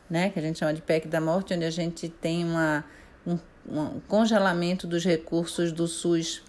né, 0.08 0.30
que 0.30 0.38
a 0.38 0.42
gente 0.42 0.56
chama 0.56 0.72
de 0.72 0.82
PEC 0.82 1.08
da 1.08 1.20
morte, 1.20 1.52
onde 1.52 1.64
a 1.64 1.70
gente 1.70 2.08
tem 2.08 2.44
uma, 2.44 2.78
um, 2.78 2.86
um 3.68 4.00
congelamento 4.08 4.86
dos 4.86 5.04
recursos 5.04 5.72
do 5.72 5.86
SUS 5.86 6.42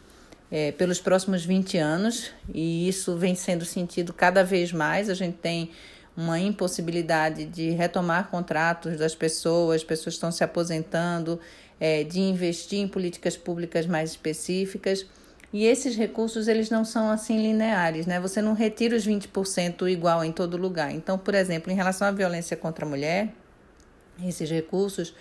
é, 0.51 0.71
pelos 0.71 0.99
próximos 0.99 1.43
20 1.43 1.77
anos, 1.77 2.31
e 2.53 2.87
isso 2.87 3.15
vem 3.17 3.35
sendo 3.35 3.65
sentido 3.65 4.13
cada 4.13 4.43
vez 4.43 4.71
mais. 4.71 5.09
A 5.09 5.13
gente 5.13 5.37
tem 5.37 5.71
uma 6.15 6.39
impossibilidade 6.39 7.45
de 7.45 7.71
retomar 7.71 8.29
contratos 8.29 8.97
das 8.97 9.13
pessoas, 9.13 9.77
as 9.77 9.83
pessoas 9.83 10.15
estão 10.15 10.31
se 10.31 10.43
aposentando, 10.43 11.39
é, 11.79 12.03
de 12.03 12.19
investir 12.19 12.79
em 12.79 12.87
políticas 12.87 13.37
públicas 13.37 13.85
mais 13.85 14.11
específicas. 14.11 15.05
E 15.53 15.65
esses 15.65 15.95
recursos, 15.95 16.47
eles 16.47 16.69
não 16.69 16.83
são 16.83 17.09
assim 17.09 17.41
lineares, 17.41 18.05
né? 18.05 18.19
Você 18.19 18.41
não 18.41 18.53
retira 18.53 18.95
os 18.95 19.07
20% 19.07 19.89
igual 19.89 20.23
em 20.23 20.31
todo 20.31 20.57
lugar. 20.57 20.91
Então, 20.91 21.17
por 21.17 21.35
exemplo, 21.35 21.71
em 21.71 21.75
relação 21.75 22.07
à 22.07 22.11
violência 22.11 22.57
contra 22.57 22.85
a 22.85 22.89
mulher, 22.89 23.29
esses 24.25 24.49
recursos 24.49 25.13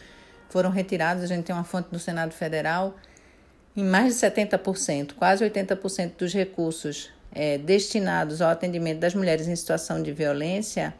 foram 0.49 0.71
retirados, 0.71 1.23
a 1.23 1.27
gente 1.27 1.45
tem 1.45 1.55
uma 1.55 1.65
fonte 1.65 1.91
do 1.91 1.99
Senado 1.99 2.33
Federal, 2.33 2.97
em 3.77 3.85
mais 3.85 4.15
de 4.15 4.27
70%, 4.27 5.15
quase 5.15 5.45
80% 5.45 6.13
dos 6.19 6.33
recursos 6.33 7.11
é, 7.33 7.59
destinados 7.59 8.41
ao 8.41 8.51
atendimento 8.51 8.99
das 8.99 9.15
mulheres 9.15 9.47
em 9.47 9.55
situação 9.55 10.03
de 10.03 10.13
violência 10.13 10.95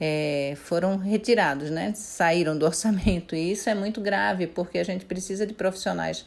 é, 0.00 0.54
foram 0.56 0.96
retirados, 0.96 1.70
né? 1.70 1.92
saíram 1.94 2.56
do 2.56 2.64
orçamento. 2.66 3.34
E 3.34 3.52
isso 3.52 3.68
é 3.68 3.74
muito 3.74 4.00
grave, 4.00 4.46
porque 4.46 4.78
a 4.78 4.84
gente 4.84 5.04
precisa 5.04 5.46
de 5.46 5.52
profissionais 5.52 6.24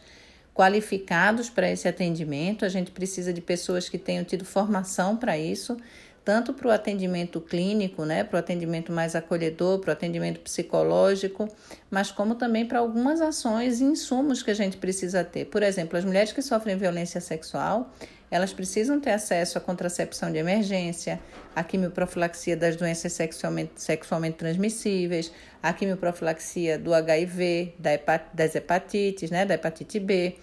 qualificados 0.53 1.50
para 1.50 1.72
esse 1.72 1.88
atendimento, 1.88 2.63
a 2.63 2.70
gente 2.70 2.92
precisa 2.92 3.34
de 3.34 3.42
pessoas 3.42 3.89
que 3.89 3.98
tenham 3.98 4.24
tido 4.24 4.46
formação 4.46 5.18
para 5.18 5.36
isso, 5.36 5.75
tanto 6.24 6.53
para 6.53 6.68
o 6.68 6.72
atendimento 6.72 7.42
clínico, 7.42 8.06
né, 8.06 8.24
para 8.24 8.38
o 8.38 8.39
atendimento 8.39 8.92
mais 8.92 9.15
acolhedor, 9.15 9.80
para 9.80 9.89
o 9.89 9.94
atendimento 9.94 10.39
psicológico, 10.39 11.48
mas 11.92 12.12
como 12.12 12.36
também 12.36 12.65
para 12.65 12.80
algumas 12.80 13.20
ações 13.20 13.82
e 13.82 13.84
insumos 13.84 14.42
que 14.42 14.50
a 14.50 14.53
gente 14.53 14.77
precisa 14.77 15.24
ter. 15.24 15.46
Por 15.46 15.62
exemplo, 15.62 15.98
as 15.98 16.06
mulheres 16.06 16.32
que 16.32 16.42
sofrem 16.42 16.77
violência 16.77 17.20
sexual, 17.20 17.92
elas 18.32 18.53
precisam 18.53 19.00
ter 19.00 19.12
acesso 19.12 19.58
à 19.58 19.62
contracepção 19.62 20.32
de 20.32 20.38
emergência, 20.38 21.20
à 21.56 21.63
quimioprofilaxia 21.63 22.58
das 22.58 22.75
doenças 22.75 23.13
sexualmente, 23.13 23.74
sexualmente 23.75 24.38
transmissíveis, 24.38 25.32
à 25.62 25.72
quimioprofilaxia 25.72 26.80
do 26.80 26.94
HIV, 26.94 27.75
da 27.77 27.92
das 28.34 28.56
hepatites, 28.56 29.30
né, 29.30 29.46
da 29.46 29.56
hepatite 29.56 30.00
B. 30.00 30.36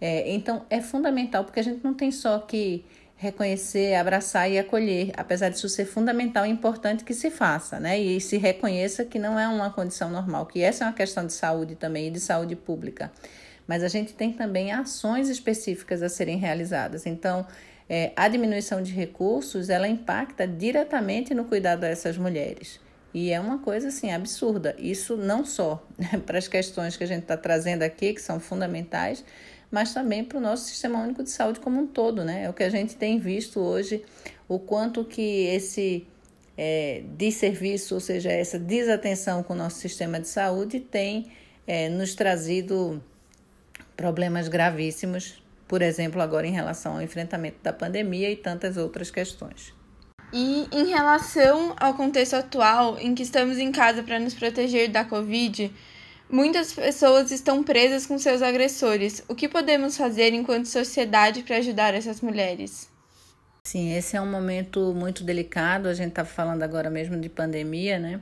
É, 0.00 0.32
então, 0.32 0.66
é 0.68 0.80
fundamental, 0.80 1.44
porque 1.44 1.60
a 1.60 1.62
gente 1.62 1.82
não 1.84 1.94
tem 1.94 2.10
só 2.10 2.38
que 2.38 2.84
reconhecer, 3.16 3.94
abraçar 3.94 4.50
e 4.50 4.58
acolher, 4.58 5.10
apesar 5.16 5.48
disso 5.48 5.68
ser 5.68 5.86
fundamental 5.86 6.44
e 6.44 6.50
importante 6.50 7.02
que 7.02 7.14
se 7.14 7.30
faça, 7.30 7.80
né? 7.80 7.98
E 7.98 8.20
se 8.20 8.36
reconheça 8.36 9.04
que 9.04 9.18
não 9.18 9.38
é 9.38 9.48
uma 9.48 9.70
condição 9.70 10.10
normal, 10.10 10.46
que 10.46 10.62
essa 10.62 10.84
é 10.84 10.86
uma 10.86 10.92
questão 10.92 11.26
de 11.26 11.32
saúde 11.32 11.74
também 11.74 12.08
e 12.08 12.10
de 12.10 12.20
saúde 12.20 12.54
pública. 12.54 13.10
Mas 13.66 13.82
a 13.82 13.88
gente 13.88 14.12
tem 14.12 14.32
também 14.32 14.70
ações 14.70 15.28
específicas 15.28 16.02
a 16.02 16.08
serem 16.08 16.36
realizadas. 16.36 17.06
Então, 17.06 17.46
é, 17.88 18.12
a 18.14 18.28
diminuição 18.28 18.82
de 18.82 18.92
recursos, 18.92 19.70
ela 19.70 19.88
impacta 19.88 20.46
diretamente 20.46 21.34
no 21.34 21.44
cuidado 21.44 21.80
dessas 21.80 22.18
mulheres. 22.18 22.78
E 23.14 23.30
é 23.32 23.40
uma 23.40 23.58
coisa 23.58 23.88
assim 23.88 24.12
absurda. 24.12 24.76
Isso 24.78 25.16
não 25.16 25.42
só 25.42 25.82
né, 25.96 26.20
para 26.26 26.36
as 26.36 26.46
questões 26.46 26.96
que 26.96 27.04
a 27.04 27.06
gente 27.06 27.22
está 27.22 27.36
trazendo 27.36 27.82
aqui, 27.82 28.12
que 28.12 28.20
são 28.20 28.38
fundamentais, 28.38 29.24
mas 29.70 29.92
também 29.92 30.24
para 30.24 30.38
o 30.38 30.40
nosso 30.40 30.64
sistema 30.64 31.00
único 31.00 31.22
de 31.22 31.30
saúde 31.30 31.60
como 31.60 31.80
um 31.80 31.86
todo, 31.86 32.24
né? 32.24 32.44
É 32.44 32.50
o 32.50 32.52
que 32.52 32.62
a 32.62 32.70
gente 32.70 32.96
tem 32.96 33.18
visto 33.18 33.60
hoje, 33.60 34.04
o 34.48 34.58
quanto 34.58 35.04
que 35.04 35.46
esse 35.46 36.06
é, 36.56 37.02
desserviço, 37.16 37.94
ou 37.94 38.00
seja, 38.00 38.30
essa 38.30 38.58
desatenção 38.58 39.42
com 39.42 39.52
o 39.52 39.56
nosso 39.56 39.78
sistema 39.78 40.18
de 40.18 40.28
saúde 40.28 40.80
tem 40.80 41.30
é, 41.66 41.88
nos 41.88 42.14
trazido 42.14 43.02
problemas 43.96 44.48
gravíssimos, 44.48 45.42
por 45.66 45.82
exemplo, 45.82 46.20
agora 46.22 46.46
em 46.46 46.52
relação 46.52 46.94
ao 46.94 47.02
enfrentamento 47.02 47.58
da 47.62 47.72
pandemia 47.72 48.30
e 48.30 48.36
tantas 48.36 48.76
outras 48.76 49.10
questões. 49.10 49.74
E 50.32 50.68
em 50.72 50.86
relação 50.86 51.74
ao 51.78 51.94
contexto 51.94 52.34
atual, 52.34 52.98
em 52.98 53.14
que 53.14 53.22
estamos 53.22 53.58
em 53.58 53.70
casa 53.70 54.02
para 54.02 54.18
nos 54.18 54.34
proteger 54.34 54.90
da 54.90 55.04
Covid, 55.04 55.72
Muitas 56.28 56.72
pessoas 56.72 57.30
estão 57.30 57.62
presas 57.62 58.04
com 58.04 58.18
seus 58.18 58.42
agressores. 58.42 59.22
O 59.28 59.34
que 59.34 59.48
podemos 59.48 59.96
fazer 59.96 60.32
enquanto 60.32 60.66
sociedade 60.66 61.44
para 61.44 61.58
ajudar 61.58 61.94
essas 61.94 62.20
mulheres? 62.20 62.90
Sim, 63.64 63.94
esse 63.94 64.16
é 64.16 64.20
um 64.20 64.30
momento 64.30 64.92
muito 64.92 65.22
delicado. 65.22 65.88
A 65.88 65.94
gente 65.94 66.08
está 66.08 66.24
falando 66.24 66.64
agora 66.64 66.90
mesmo 66.90 67.16
de 67.20 67.28
pandemia, 67.28 67.98
né? 67.98 68.20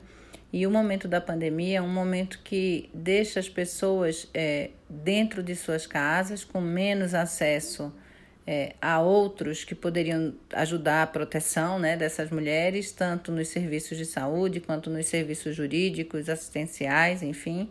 E 0.53 0.67
o 0.67 0.71
momento 0.71 1.09
da 1.09 1.21
pandemia 1.21 1.79
é 1.79 1.83
um 1.83 1.89
momento 1.89 2.41
que 2.45 2.91
deixa 2.93 3.41
as 3.41 3.49
pessoas 3.49 4.29
é, 4.35 4.71
dentro 4.89 5.43
de 5.43 5.57
suas 5.57 5.87
casas 5.87 6.45
com 6.45 6.61
menos 6.61 7.15
acesso 7.15 7.93
é, 8.47 8.75
a 8.81 9.01
outros 9.01 9.65
que 9.65 9.75
poderiam 9.75 10.35
ajudar 10.53 11.03
a 11.03 11.07
proteção 11.07 11.79
né, 11.79 11.97
dessas 11.97 12.31
mulheres, 12.31 12.93
tanto 12.93 13.33
nos 13.33 13.49
serviços 13.49 13.97
de 13.97 14.05
saúde 14.05 14.61
quanto 14.61 14.91
nos 14.91 15.07
serviços 15.07 15.57
jurídicos, 15.57 16.29
assistenciais, 16.29 17.23
enfim 17.23 17.71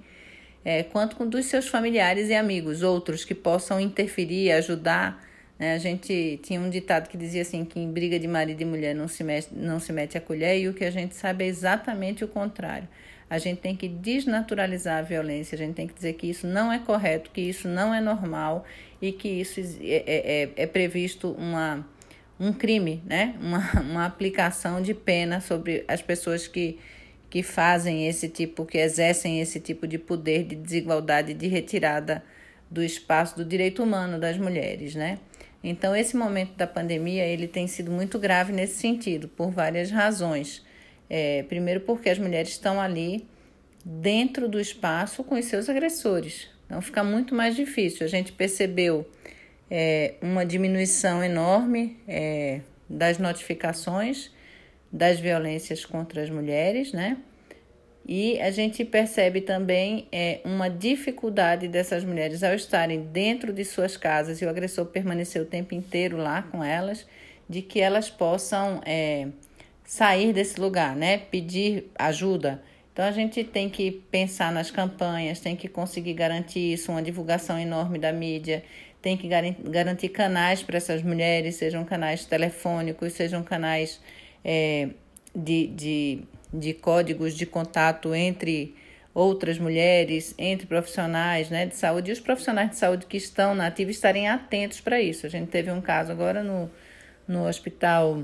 é, 0.65 0.84
quanto 0.84 1.15
com 1.15 1.27
dos 1.27 1.46
seus 1.46 1.67
familiares 1.67 2.29
e 2.29 2.34
amigos, 2.34 2.82
outros 2.82 3.25
que 3.25 3.36
possam 3.36 3.79
interferir, 3.79 4.51
ajudar. 4.51 5.24
Né? 5.60 5.74
A 5.74 5.77
gente 5.77 6.39
tinha 6.43 6.60
um 6.60 6.70
ditado 6.70 7.10
que 7.10 7.17
dizia 7.17 7.41
assim 7.41 7.65
que 7.65 7.79
em 7.79 7.91
briga 7.91 8.17
de 8.17 8.27
marido 8.27 8.62
e 8.62 8.65
mulher 8.65 8.96
não 8.96 9.08
se, 9.08 9.24
mete, 9.24 9.50
não 9.51 9.79
se 9.79 9.91
mete 9.91 10.17
a 10.17 10.22
colher, 10.22 10.60
e 10.60 10.67
o 10.67 10.74
que 10.74 10.86
a 10.86 10.91
gente 10.91 11.15
sabe 11.15 11.43
é 11.43 11.48
exatamente 11.48 12.24
o 12.24 12.27
contrário. 12.27 12.88
A 13.29 13.38
gente 13.38 13.62
tem 13.62 13.75
que 13.75 13.88
desnaturalizar 13.88 15.00
a 15.00 15.01
violência, 15.01 15.55
a 15.55 15.58
gente 15.58 15.74
tem 15.74 15.88
que 15.88 15.93
dizer 15.93 16.13
que 16.13 16.29
isso 16.29 16.46
não 16.46 16.72
é 16.72 16.79
correto, 16.79 17.32
que 17.32 17.41
isso 17.41 17.67
não 17.67 17.93
é 17.93 18.00
normal 18.00 18.65
e 19.01 19.12
que 19.12 19.27
isso 19.27 19.60
é, 19.60 20.03
é, 20.05 20.41
é, 20.43 20.50
é 20.55 20.67
previsto 20.67 21.32
uma, 21.32 21.86
um 22.39 22.53
crime, 22.53 23.01
né? 23.05 23.36
uma, 23.41 23.60
uma 23.82 24.05
aplicação 24.05 24.82
de 24.82 24.93
pena 24.93 25.41
sobre 25.41 25.84
as 25.88 26.01
pessoas 26.01 26.48
que 26.48 26.79
que 27.33 27.41
fazem 27.41 28.07
esse 28.07 28.29
tipo, 28.29 28.63
que 28.63 28.77
exercem 28.77 29.41
esse 29.41 29.59
tipo 29.59 29.87
de 29.87 29.97
poder 29.97 30.43
de 30.43 30.55
desigualdade, 30.55 31.33
de 31.33 31.47
retirada 31.47 32.23
do 32.69 32.83
espaço 32.83 33.35
do 33.35 33.43
direito 33.43 33.81
humano 33.81 34.19
das 34.19 34.37
mulheres, 34.37 34.93
né? 34.93 35.17
Então, 35.63 35.95
esse 35.95 36.15
momento 36.15 36.53
da 36.55 36.67
pandemia 36.67 37.25
ele 37.25 37.47
tem 37.47 37.65
sido 37.65 37.89
muito 37.89 38.19
grave 38.19 38.53
nesse 38.53 38.75
sentido, 38.75 39.27
por 39.27 39.49
várias 39.49 39.89
razões. 39.89 40.63
É, 41.09 41.41
primeiro, 41.49 41.79
porque 41.79 42.07
as 42.07 42.19
mulheres 42.19 42.49
estão 42.49 42.79
ali 42.79 43.27
dentro 43.83 44.47
do 44.47 44.59
espaço 44.59 45.23
com 45.23 45.33
os 45.33 45.45
seus 45.45 45.67
agressores. 45.67 46.49
Então, 46.67 46.83
fica 46.83 47.03
muito 47.03 47.33
mais 47.33 47.55
difícil. 47.55 48.05
A 48.05 48.09
gente 48.09 48.31
percebeu 48.31 49.09
é, 49.71 50.13
uma 50.21 50.45
diminuição 50.45 51.23
enorme 51.23 51.97
é, 52.07 52.61
das 52.87 53.17
notificações 53.17 54.29
das 54.93 55.19
violências 55.19 55.83
contra 55.83 56.21
as 56.21 56.29
mulheres, 56.29 56.93
né? 56.93 57.17
E 58.05 58.39
a 58.39 58.51
gente 58.51 58.85
percebe 58.85 59.41
também 59.41 60.07
é, 60.12 60.39
uma 60.45 60.69
dificuldade 60.69 61.67
dessas 61.67 62.03
mulheres 62.03 62.43
ao 62.43 62.53
estarem 62.53 63.01
dentro 63.01 63.51
de 63.51 63.65
suas 63.65 63.97
casas 63.97 64.39
e 64.39 64.45
o 64.45 64.50
agressor 64.50 64.85
permanecer 64.85 65.41
o 65.41 65.45
tempo 65.45 65.73
inteiro 65.73 66.17
lá 66.17 66.43
com 66.43 66.63
elas, 66.63 67.07
de 67.50 67.62
que 67.62 67.79
elas 67.79 68.09
possam 68.09 68.81
é, 68.85 69.29
sair 69.83 70.31
desse 70.31 70.59
lugar, 70.59 70.95
né? 70.95 71.17
Pedir 71.17 71.89
ajuda. 71.97 72.62
Então 72.91 73.05
a 73.05 73.12
gente 73.12 73.43
tem 73.43 73.69
que 73.69 73.89
pensar 73.89 74.51
nas 74.51 74.69
campanhas, 74.69 75.39
tem 75.39 75.55
que 75.55 75.67
conseguir 75.67 76.13
garantir 76.13 76.73
isso, 76.73 76.91
uma 76.91 77.01
divulgação 77.01 77.57
enorme 77.57 77.97
da 77.97 78.13
mídia, 78.13 78.63
tem 79.01 79.17
que 79.17 79.27
garantir 79.27 80.09
canais 80.09 80.62
para 80.62 80.77
essas 80.77 81.01
mulheres, 81.01 81.55
sejam 81.55 81.83
canais 81.83 82.25
telefônicos, 82.25 83.13
sejam 83.13 83.43
canais 83.43 84.00
é, 84.43 84.89
de, 85.35 85.67
de 85.67 86.23
de 86.53 86.73
códigos 86.73 87.33
de 87.33 87.45
contato 87.45 88.13
entre 88.13 88.75
outras 89.13 89.57
mulheres, 89.57 90.33
entre 90.38 90.67
profissionais 90.67 91.50
né, 91.50 91.65
de 91.65 91.75
saúde 91.75 92.12
e 92.12 92.13
os 92.13 92.19
profissionais 92.19 92.69
de 92.69 92.77
saúde 92.77 93.05
que 93.05 93.17
estão 93.17 93.55
na 93.55 93.67
ativa 93.67 93.91
estarem 93.91 94.27
atentos 94.27 94.79
para 94.79 95.01
isso. 95.01 95.25
A 95.25 95.29
gente 95.29 95.50
teve 95.50 95.71
um 95.71 95.81
caso 95.81 96.12
agora 96.12 96.43
no, 96.43 96.69
no 97.27 97.47
hospital 97.47 98.23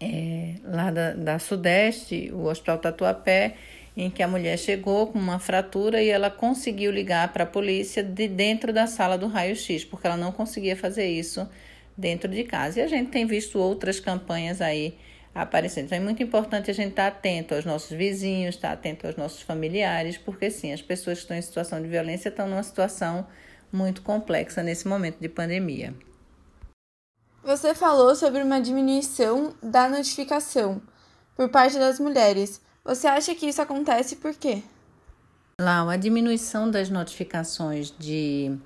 é, 0.00 0.54
lá 0.64 0.90
da, 0.90 1.12
da 1.12 1.38
Sudeste, 1.38 2.30
o 2.32 2.46
Hospital 2.46 2.78
Tatuapé, 2.78 3.54
em 3.96 4.10
que 4.10 4.22
a 4.22 4.28
mulher 4.28 4.58
chegou 4.58 5.06
com 5.06 5.18
uma 5.18 5.38
fratura 5.38 6.02
e 6.02 6.10
ela 6.10 6.30
conseguiu 6.30 6.90
ligar 6.90 7.32
para 7.32 7.44
a 7.44 7.46
polícia 7.46 8.02
de 8.02 8.28
dentro 8.28 8.72
da 8.72 8.86
sala 8.86 9.16
do 9.16 9.26
raio-x, 9.26 9.84
porque 9.84 10.06
ela 10.06 10.18
não 10.18 10.32
conseguia 10.32 10.76
fazer 10.76 11.06
isso 11.06 11.48
dentro 11.96 12.30
de 12.30 12.44
casa. 12.44 12.80
E 12.80 12.82
a 12.82 12.86
gente 12.86 13.10
tem 13.10 13.24
visto 13.24 13.58
outras 13.58 13.98
campanhas 13.98 14.60
aí 14.60 14.94
aparecendo. 15.42 15.86
Então 15.86 15.98
é 15.98 16.00
muito 16.00 16.22
importante 16.22 16.70
a 16.70 16.74
gente 16.74 16.90
estar 16.90 17.08
atento 17.08 17.54
aos 17.54 17.64
nossos 17.64 17.90
vizinhos, 17.96 18.54
estar 18.54 18.72
atento 18.72 19.06
aos 19.06 19.16
nossos 19.16 19.42
familiares, 19.42 20.16
porque 20.16 20.50
sim, 20.50 20.72
as 20.72 20.82
pessoas 20.82 21.18
que 21.18 21.24
estão 21.24 21.36
em 21.36 21.42
situação 21.42 21.80
de 21.80 21.88
violência 21.88 22.28
estão 22.28 22.48
numa 22.48 22.62
situação 22.62 23.26
muito 23.72 24.02
complexa 24.02 24.62
nesse 24.62 24.88
momento 24.88 25.18
de 25.20 25.28
pandemia. 25.28 25.94
Você 27.42 27.74
falou 27.74 28.16
sobre 28.16 28.42
uma 28.42 28.60
diminuição 28.60 29.54
da 29.62 29.88
notificação 29.88 30.82
por 31.36 31.48
parte 31.48 31.78
das 31.78 32.00
mulheres. 32.00 32.60
Você 32.84 33.06
acha 33.06 33.34
que 33.34 33.46
isso 33.46 33.62
acontece 33.62 34.16
por 34.16 34.34
quê? 34.34 34.62
Lá, 35.60 35.90
a 35.90 35.96
diminuição 35.96 36.70
das 36.70 36.90
notificações 36.90 37.92
de 37.98 38.58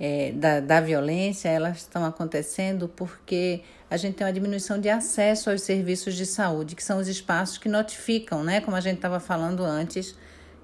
é, 0.00 0.32
da, 0.32 0.60
da 0.60 0.80
violência, 0.80 1.50
elas 1.50 1.76
estão 1.78 2.06
acontecendo 2.06 2.88
porque 2.88 3.60
a 3.90 3.98
gente 3.98 4.14
tem 4.14 4.26
uma 4.26 4.32
diminuição 4.32 4.80
de 4.80 4.88
acesso 4.88 5.50
aos 5.50 5.60
serviços 5.60 6.14
de 6.14 6.24
saúde, 6.24 6.74
que 6.74 6.82
são 6.82 6.98
os 6.98 7.06
espaços 7.06 7.58
que 7.58 7.68
notificam, 7.68 8.42
né, 8.42 8.62
como 8.62 8.74
a 8.76 8.80
gente 8.80 8.96
estava 8.96 9.20
falando 9.20 9.62
antes, 9.62 10.16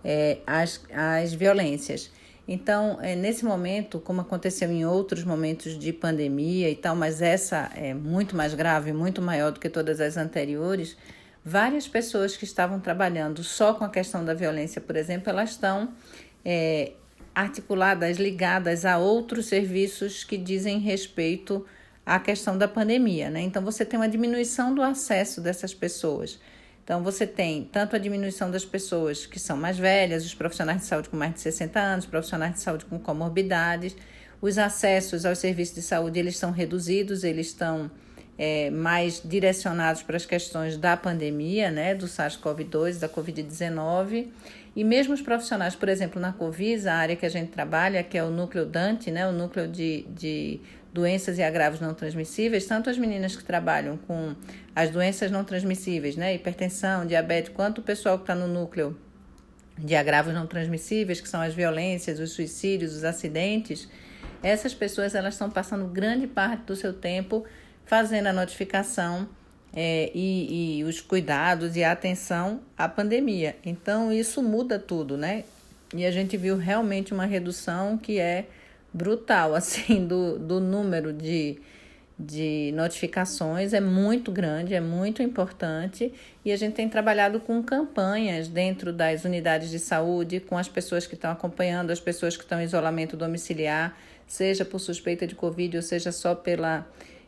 é, 0.02 0.38
as, 0.46 0.80
as 0.90 1.34
violências. 1.34 2.10
Então, 2.48 2.98
é, 3.02 3.14
nesse 3.14 3.44
momento, 3.44 3.98
como 3.98 4.20
aconteceu 4.20 4.70
em 4.70 4.86
outros 4.86 5.24
momentos 5.24 5.78
de 5.78 5.92
pandemia 5.92 6.70
e 6.70 6.76
tal, 6.76 6.96
mas 6.96 7.20
essa 7.20 7.70
é 7.74 7.92
muito 7.92 8.34
mais 8.36 8.54
grave, 8.54 8.92
muito 8.92 9.20
maior 9.20 9.50
do 9.50 9.60
que 9.60 9.68
todas 9.68 10.00
as 10.00 10.16
anteriores, 10.16 10.96
várias 11.44 11.86
pessoas 11.86 12.36
que 12.36 12.44
estavam 12.44 12.80
trabalhando 12.80 13.42
só 13.42 13.74
com 13.74 13.84
a 13.84 13.88
questão 13.90 14.24
da 14.24 14.32
violência, 14.32 14.80
por 14.80 14.96
exemplo, 14.96 15.28
elas 15.28 15.50
estão 15.50 15.92
é, 16.44 16.92
articuladas, 17.36 18.16
ligadas 18.16 18.86
a 18.86 18.96
outros 18.96 19.44
serviços 19.44 20.24
que 20.24 20.38
dizem 20.38 20.78
respeito 20.78 21.66
à 22.04 22.18
questão 22.18 22.56
da 22.56 22.66
pandemia, 22.66 23.28
né? 23.28 23.42
Então 23.42 23.62
você 23.62 23.84
tem 23.84 24.00
uma 24.00 24.08
diminuição 24.08 24.74
do 24.74 24.80
acesso 24.80 25.42
dessas 25.42 25.74
pessoas. 25.74 26.40
Então 26.82 27.02
você 27.02 27.26
tem 27.26 27.68
tanto 27.70 27.94
a 27.94 27.98
diminuição 27.98 28.50
das 28.50 28.64
pessoas 28.64 29.26
que 29.26 29.38
são 29.38 29.54
mais 29.54 29.76
velhas, 29.76 30.24
os 30.24 30.32
profissionais 30.32 30.80
de 30.80 30.86
saúde 30.86 31.10
com 31.10 31.16
mais 31.18 31.34
de 31.34 31.40
60 31.40 31.78
anos, 31.78 32.06
profissionais 32.06 32.54
de 32.54 32.60
saúde 32.60 32.86
com 32.86 32.98
comorbidades, 32.98 33.94
os 34.40 34.56
acessos 34.56 35.26
aos 35.26 35.36
serviços 35.36 35.74
de 35.74 35.82
saúde 35.82 36.18
eles 36.18 36.34
estão 36.34 36.50
reduzidos, 36.50 37.22
eles 37.22 37.48
estão 37.48 37.90
é, 38.38 38.70
mais 38.70 39.22
direcionados 39.24 40.02
para 40.02 40.16
as 40.16 40.26
questões 40.26 40.76
da 40.76 40.96
pandemia, 40.96 41.70
né, 41.70 41.94
do 41.94 42.06
SARS-CoV-2, 42.06 42.98
da 42.98 43.08
Covid-19, 43.08 44.28
e 44.74 44.84
mesmo 44.84 45.14
os 45.14 45.22
profissionais, 45.22 45.74
por 45.74 45.88
exemplo, 45.88 46.20
na 46.20 46.32
Covisa, 46.32 46.92
a 46.92 46.96
área 46.96 47.16
que 47.16 47.24
a 47.24 47.30
gente 47.30 47.50
trabalha, 47.50 48.02
que 48.02 48.18
é 48.18 48.22
o 48.22 48.30
núcleo 48.30 48.66
Dante, 48.66 49.10
né, 49.10 49.26
o 49.26 49.32
núcleo 49.32 49.66
de, 49.66 50.04
de 50.10 50.60
doenças 50.92 51.38
e 51.38 51.42
agravos 51.42 51.80
não 51.80 51.94
transmissíveis, 51.94 52.66
tanto 52.66 52.90
as 52.90 52.98
meninas 52.98 53.34
que 53.34 53.42
trabalham 53.42 53.96
com 53.96 54.34
as 54.74 54.90
doenças 54.90 55.30
não 55.30 55.44
transmissíveis, 55.44 56.16
né, 56.16 56.34
hipertensão, 56.34 57.06
diabetes, 57.06 57.52
quanto 57.54 57.78
o 57.78 57.82
pessoal 57.82 58.18
que 58.18 58.24
está 58.24 58.34
no 58.34 58.46
núcleo 58.46 58.98
de 59.78 59.94
agravos 59.94 60.34
não 60.34 60.46
transmissíveis, 60.46 61.20
que 61.20 61.28
são 61.28 61.40
as 61.40 61.54
violências, 61.54 62.18
os 62.18 62.32
suicídios, 62.32 62.94
os 62.94 63.04
acidentes, 63.04 63.88
essas 64.42 64.74
pessoas 64.74 65.14
elas 65.14 65.34
estão 65.34 65.50
passando 65.50 65.86
grande 65.86 66.26
parte 66.26 66.64
do 66.64 66.76
seu 66.76 66.92
tempo 66.92 67.44
fazendo 67.86 68.26
a 68.26 68.32
notificação 68.32 69.28
é, 69.74 70.10
e, 70.14 70.78
e 70.78 70.84
os 70.84 71.00
cuidados 71.00 71.76
e 71.76 71.84
a 71.84 71.92
atenção 71.92 72.60
à 72.76 72.88
pandemia. 72.88 73.56
Então, 73.64 74.12
isso 74.12 74.42
muda 74.42 74.78
tudo, 74.78 75.16
né? 75.16 75.44
E 75.94 76.04
a 76.04 76.10
gente 76.10 76.36
viu 76.36 76.56
realmente 76.56 77.14
uma 77.14 77.24
redução 77.24 77.96
que 77.96 78.18
é 78.18 78.46
brutal, 78.92 79.54
assim, 79.56 80.06
do, 80.06 80.38
do 80.38 80.58
número 80.58 81.12
de, 81.12 81.58
de 82.18 82.72
notificações 82.74 83.74
é 83.74 83.80
muito 83.80 84.32
grande, 84.32 84.74
é 84.74 84.80
muito 84.80 85.22
importante 85.22 86.12
e 86.44 86.50
a 86.50 86.56
gente 86.56 86.74
tem 86.74 86.88
trabalhado 86.88 87.38
com 87.38 87.62
campanhas 87.62 88.48
dentro 88.48 88.92
das 88.92 89.24
unidades 89.24 89.70
de 89.70 89.78
saúde, 89.78 90.40
com 90.40 90.56
as 90.56 90.68
pessoas 90.68 91.06
que 91.06 91.14
estão 91.14 91.30
acompanhando, 91.30 91.90
as 91.90 92.00
pessoas 92.00 92.36
que 92.36 92.42
estão 92.42 92.60
em 92.60 92.64
isolamento 92.64 93.16
domiciliar, 93.16 93.96
seja 94.26 94.64
por 94.64 94.78
suspeita 94.78 95.26
de 95.26 95.34
Covid 95.34 95.76
ou 95.76 95.82
seja 95.82 96.10
só 96.10 96.34
pela 96.34 96.86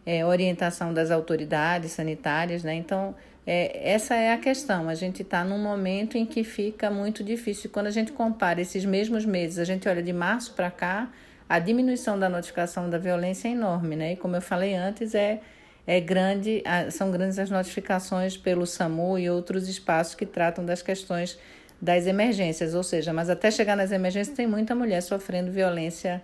é, 0.08 0.24
orientação 0.24 0.94
das 0.94 1.10
autoridades 1.10 1.92
sanitárias, 1.92 2.62
né? 2.62 2.72
Então, 2.72 3.14
é, 3.46 3.92
essa 3.92 4.14
é 4.14 4.32
a 4.32 4.38
questão. 4.38 4.88
A 4.88 4.94
gente 4.94 5.20
está 5.20 5.44
num 5.44 5.58
momento 5.58 6.16
em 6.16 6.24
que 6.24 6.42
fica 6.42 6.90
muito 6.90 7.22
difícil. 7.22 7.68
Quando 7.68 7.88
a 7.88 7.90
gente 7.90 8.10
compara 8.12 8.58
esses 8.58 8.86
mesmos 8.86 9.26
meses, 9.26 9.58
a 9.58 9.64
gente 9.64 9.86
olha 9.86 10.02
de 10.02 10.14
março 10.14 10.54
para 10.54 10.70
cá, 10.70 11.10
a 11.46 11.58
diminuição 11.58 12.18
da 12.18 12.26
notificação 12.26 12.88
da 12.88 12.96
violência 12.96 13.48
é 13.48 13.50
enorme, 13.50 13.96
né? 13.96 14.12
E 14.14 14.16
como 14.16 14.34
eu 14.34 14.40
falei 14.40 14.74
antes, 14.74 15.14
é, 15.14 15.42
é 15.86 16.00
grande, 16.00 16.62
são 16.90 17.10
grandes 17.10 17.38
as 17.38 17.50
notificações 17.50 18.34
pelo 18.34 18.66
SAMU 18.66 19.18
e 19.18 19.28
outros 19.28 19.68
espaços 19.68 20.14
que 20.14 20.24
tratam 20.24 20.64
das 20.64 20.80
questões 20.80 21.38
das 21.82 22.06
emergências, 22.06 22.74
ou 22.74 22.82
seja, 22.82 23.12
mas 23.12 23.28
até 23.28 23.50
chegar 23.50 23.76
nas 23.76 23.92
emergências 23.92 24.34
tem 24.34 24.46
muita 24.46 24.74
mulher 24.74 25.02
sofrendo 25.02 25.52
violência 25.52 26.22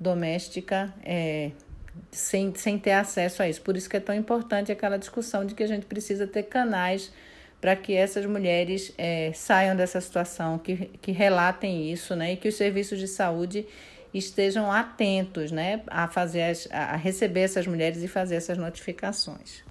doméstica 0.00 0.92
é, 1.04 1.52
sem, 2.10 2.54
sem 2.54 2.78
ter 2.78 2.92
acesso 2.92 3.42
a 3.42 3.48
isso. 3.48 3.60
Por 3.62 3.76
isso 3.76 3.88
que 3.88 3.96
é 3.96 4.00
tão 4.00 4.14
importante 4.14 4.72
aquela 4.72 4.98
discussão 4.98 5.44
de 5.44 5.54
que 5.54 5.62
a 5.62 5.66
gente 5.66 5.86
precisa 5.86 6.26
ter 6.26 6.44
canais 6.44 7.12
para 7.60 7.76
que 7.76 7.94
essas 7.94 8.24
mulheres 8.24 8.92
é, 8.96 9.32
saiam 9.34 9.76
dessa 9.76 10.00
situação, 10.00 10.58
que, 10.58 10.76
que 11.02 11.12
relatem 11.12 11.92
isso, 11.92 12.16
né? 12.16 12.32
E 12.32 12.36
que 12.36 12.48
os 12.48 12.54
serviços 12.54 12.98
de 12.98 13.06
saúde 13.06 13.66
estejam 14.14 14.72
atentos, 14.72 15.52
né? 15.52 15.82
A 15.86 16.08
fazer 16.08 16.42
as, 16.42 16.68
a 16.70 16.96
receber 16.96 17.40
essas 17.40 17.66
mulheres 17.66 18.02
e 18.02 18.08
fazer 18.08 18.36
essas 18.36 18.56
notificações. 18.56 19.62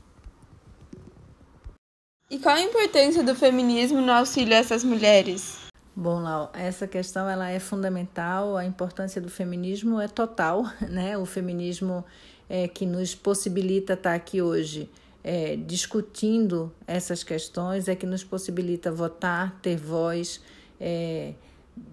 E 2.29 2.38
qual 2.38 2.55
a 2.55 2.62
importância 2.62 3.23
do 3.23 3.34
feminismo 3.34 4.01
no 4.01 4.12
auxílio 4.12 4.53
a 4.53 4.58
essas 4.58 4.84
mulheres? 4.84 5.68
Bom, 6.01 6.21
Lau, 6.21 6.49
essa 6.53 6.88
questão 6.88 7.27
ela 7.27 7.49
é 7.49 7.59
fundamental, 7.59 8.55
a 8.55 8.63
importância 8.63 9.19
do 9.19 9.29
feminismo 9.29 9.99
é 9.99 10.07
total, 10.07 10.63
né? 10.89 11.17
O 11.17 11.25
feminismo 11.25 12.05
é, 12.49 12.69
que 12.69 12.85
nos 12.85 13.13
possibilita 13.13 13.95
estar 13.95 14.13
aqui 14.13 14.41
hoje 14.41 14.89
é, 15.21 15.57
discutindo 15.57 16.73
essas 16.88 17.21
questões, 17.21 17.89
é 17.89 17.95
que 17.95 18.05
nos 18.05 18.23
possibilita 18.23 18.89
votar, 18.89 19.59
ter 19.62 19.75
voz, 19.75 20.41
é, 20.79 21.33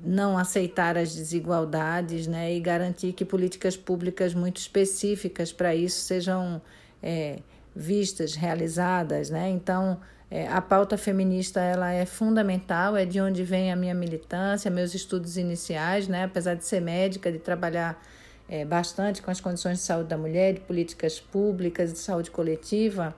não 0.05 0.39
aceitar 0.39 0.97
as 0.97 1.13
desigualdades 1.13 2.29
né? 2.29 2.55
e 2.55 2.61
garantir 2.61 3.13
que 3.13 3.25
políticas 3.25 3.77
públicas 3.77 4.35
muito 4.35 4.59
específicas 4.59 5.53
para 5.53 5.75
isso 5.75 6.01
sejam 6.03 6.63
é, 7.03 7.41
vistas, 7.75 8.37
realizadas. 8.37 9.31
Né? 9.31 9.51
Então, 9.51 9.99
É, 10.31 10.49
a 10.49 10.61
pauta 10.61 10.99
feminista 10.99 11.61
ela 11.61 11.93
é 11.93 12.05
fundamental, 12.05 12.97
é 12.97 13.05
de 13.05 13.21
onde 13.21 13.45
vem 13.45 13.71
a 13.71 13.77
minha 13.77 13.95
militância, 13.95 14.71
meus 14.71 14.93
estudos 14.93 15.37
iniciais, 15.37 16.09
né? 16.09 16.25
apesar 16.25 16.55
de 16.55 16.65
ser 16.65 16.81
médica, 16.81 17.31
de 17.31 17.39
trabalhar 17.39 18.03
é, 18.49 18.65
bastante 18.65 19.23
com 19.23 19.31
as 19.31 19.41
condições 19.41 19.79
de 19.79 19.85
saúde 19.85 20.09
da 20.09 20.19
mulher, 20.19 20.55
de 20.55 20.61
políticas 20.61 21.21
públicas, 21.21 21.93
de 21.93 21.99
saúde 22.01 22.31
coletiva, 22.31 23.15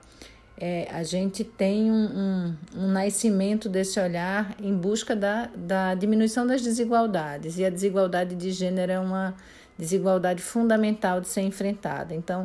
é, 0.61 0.87
a 0.91 1.03
gente 1.03 1.43
tem 1.43 1.89
um, 1.89 1.95
um, 1.95 2.55
um, 2.75 2.87
nascimento 2.89 3.69
desse 3.69 3.97
olhar 3.99 4.55
em 4.61 4.75
busca 4.75 5.15
da, 5.15 5.49
da 5.55 5.95
diminuição 5.95 6.45
das 6.45 6.61
desigualdades. 6.61 7.57
E 7.57 7.63
a 7.63 7.69
desigualdade 7.69 8.35
de 8.35 8.51
gênero 8.51 8.91
é 8.91 8.99
uma 8.99 9.35
desigualdade 9.77 10.41
fundamental 10.41 11.21
de 11.21 11.29
ser 11.29 11.41
enfrentada. 11.41 12.13
Então, 12.13 12.43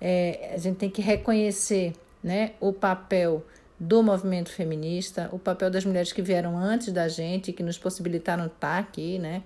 é, 0.00 0.52
a 0.54 0.58
gente 0.58 0.76
tem 0.76 0.88
que 0.88 1.02
reconhecer 1.02 1.92
né, 2.22 2.52
o 2.60 2.72
papel 2.72 3.44
do 3.78 4.02
movimento 4.02 4.50
feminista, 4.50 5.28
o 5.32 5.38
papel 5.38 5.70
das 5.70 5.84
mulheres 5.84 6.12
que 6.12 6.22
vieram 6.22 6.56
antes 6.56 6.92
da 6.92 7.08
gente, 7.08 7.52
que 7.52 7.62
nos 7.62 7.78
possibilitaram 7.78 8.46
estar 8.46 8.78
aqui, 8.78 9.18
né? 9.18 9.42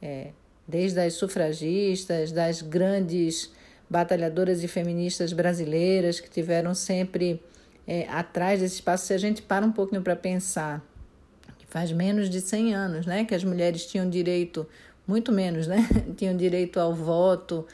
É, 0.00 0.28
desde 0.66 1.00
as 1.00 1.14
sufragistas, 1.14 2.30
das 2.30 2.62
grandes 2.62 3.52
batalhadoras 3.90 4.62
e 4.62 4.68
feministas 4.68 5.32
brasileiras 5.32 6.20
que 6.20 6.30
tiveram 6.30 6.74
sempre 6.74 7.42
é, 7.86 8.08
atrás 8.08 8.60
desse 8.60 8.76
espaço. 8.76 9.06
Se 9.06 9.14
a 9.14 9.18
gente 9.18 9.42
para 9.42 9.66
um 9.66 9.72
pouquinho 9.72 10.00
para 10.00 10.16
pensar, 10.16 10.82
que 11.58 11.66
faz 11.66 11.92
menos 11.92 12.30
de 12.30 12.40
100 12.40 12.74
anos, 12.74 13.06
né? 13.06 13.24
Que 13.24 13.34
as 13.34 13.42
mulheres 13.42 13.84
tinham 13.84 14.08
direito, 14.08 14.66
muito 15.06 15.32
menos, 15.32 15.66
né? 15.66 15.88
tinham 16.16 16.36
direito 16.36 16.78
ao 16.78 16.94
voto, 16.94 17.66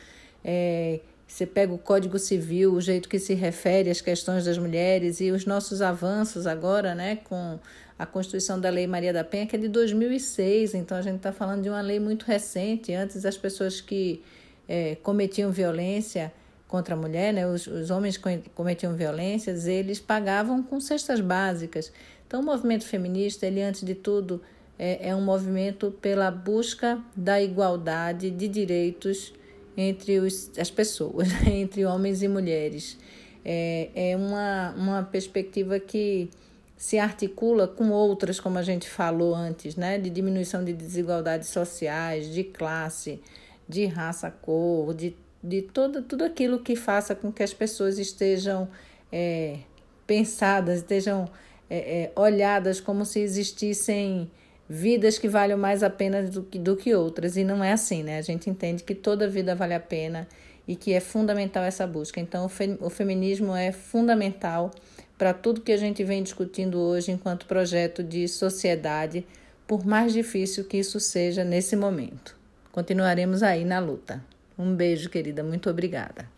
é, 0.42 1.00
você 1.28 1.44
pega 1.44 1.72
o 1.74 1.78
Código 1.78 2.18
Civil, 2.18 2.72
o 2.72 2.80
jeito 2.80 3.06
que 3.06 3.18
se 3.18 3.34
refere 3.34 3.90
às 3.90 4.00
questões 4.00 4.46
das 4.46 4.56
mulheres 4.56 5.20
e 5.20 5.30
os 5.30 5.44
nossos 5.44 5.82
avanços 5.82 6.46
agora, 6.46 6.94
né, 6.94 7.16
com 7.16 7.58
a 7.98 8.06
Constituição 8.06 8.58
da 8.58 8.70
Lei 8.70 8.86
Maria 8.86 9.12
da 9.12 9.22
Penha, 9.22 9.46
que 9.46 9.54
é 9.54 9.58
de 9.58 9.68
2006, 9.68 10.74
então 10.74 10.96
a 10.96 11.02
gente 11.02 11.16
está 11.16 11.30
falando 11.30 11.62
de 11.62 11.68
uma 11.68 11.82
lei 11.82 12.00
muito 12.00 12.24
recente. 12.24 12.94
Antes, 12.94 13.26
as 13.26 13.36
pessoas 13.36 13.80
que 13.80 14.22
é, 14.66 14.96
cometiam 15.02 15.52
violência 15.52 16.32
contra 16.66 16.94
a 16.94 16.96
mulher, 16.96 17.34
né, 17.34 17.46
os, 17.46 17.66
os 17.66 17.90
homens 17.90 18.18
cometiam 18.54 18.94
violências, 18.94 19.66
eles 19.66 20.00
pagavam 20.00 20.62
com 20.62 20.80
cestas 20.80 21.20
básicas. 21.20 21.92
Então, 22.26 22.40
o 22.40 22.44
movimento 22.44 22.84
feminista, 22.84 23.46
ele, 23.46 23.62
antes 23.62 23.84
de 23.84 23.94
tudo, 23.94 24.40
é, 24.78 25.10
é 25.10 25.14
um 25.14 25.22
movimento 25.22 25.90
pela 26.00 26.30
busca 26.30 26.98
da 27.14 27.40
igualdade 27.40 28.30
de 28.30 28.48
direitos 28.48 29.34
entre 29.80 30.18
os, 30.18 30.50
as 30.58 30.72
pessoas, 30.72 31.28
entre 31.46 31.86
homens 31.86 32.20
e 32.20 32.26
mulheres. 32.26 32.98
É, 33.44 33.88
é 33.94 34.16
uma, 34.16 34.74
uma 34.76 35.02
perspectiva 35.04 35.78
que 35.78 36.28
se 36.76 36.98
articula 36.98 37.68
com 37.68 37.90
outras, 37.90 38.40
como 38.40 38.58
a 38.58 38.62
gente 38.62 38.88
falou 38.88 39.34
antes, 39.34 39.76
né? 39.76 39.96
de 39.96 40.10
diminuição 40.10 40.64
de 40.64 40.72
desigualdades 40.72 41.48
sociais, 41.48 42.32
de 42.32 42.42
classe, 42.42 43.20
de 43.68 43.86
raça, 43.86 44.30
cor, 44.30 44.92
de, 44.94 45.16
de 45.42 45.62
todo, 45.62 46.02
tudo 46.02 46.24
aquilo 46.24 46.58
que 46.58 46.74
faça 46.74 47.14
com 47.14 47.32
que 47.32 47.42
as 47.44 47.54
pessoas 47.54 47.98
estejam 47.98 48.68
é, 49.12 49.58
pensadas, 50.06 50.78
estejam 50.78 51.30
é, 51.70 52.02
é, 52.02 52.12
olhadas 52.16 52.80
como 52.80 53.04
se 53.04 53.20
existissem 53.20 54.28
vidas 54.68 55.18
que 55.18 55.28
valham 55.28 55.59
mais 55.59 55.83
a 55.83 55.88
pena 55.88 56.22
do 56.22 56.42
que, 56.42 56.59
do 56.59 56.76
que 56.76 56.94
outras. 56.94 57.37
E 57.37 57.44
não 57.44 57.64
é 57.64 57.72
assim, 57.72 58.02
né? 58.02 58.18
A 58.18 58.22
gente 58.22 58.50
entende 58.50 58.83
que 58.83 58.94
toda 58.94 59.28
vida 59.28 59.54
vale 59.54 59.74
a 59.74 59.81
pena 59.81 60.28
e 60.66 60.76
que 60.76 60.92
é 60.92 61.00
fundamental 61.00 61.64
essa 61.64 61.87
busca. 61.87 62.20
Então, 62.20 62.44
o, 62.44 62.48
fe, 62.48 62.76
o 62.81 62.90
feminismo 62.90 63.54
é 63.54 63.72
fundamental 63.72 64.70
para 65.16 65.33
tudo 65.33 65.62
que 65.62 65.72
a 65.72 65.76
gente 65.76 66.04
vem 66.04 66.22
discutindo 66.22 66.78
hoje 66.78 67.11
enquanto 67.11 67.46
projeto 67.46 68.04
de 68.04 68.28
sociedade, 68.28 69.26
por 69.66 69.87
mais 69.87 70.12
difícil 70.12 70.64
que 70.64 70.76
isso 70.76 71.00
seja 71.00 71.42
nesse 71.42 71.74
momento. 71.74 72.37
Continuaremos 72.70 73.42
aí 73.42 73.64
na 73.64 73.81
luta. 73.81 74.22
Um 74.59 74.74
beijo, 74.74 75.09
querida. 75.09 75.42
Muito 75.42 75.70
obrigada. 75.70 76.28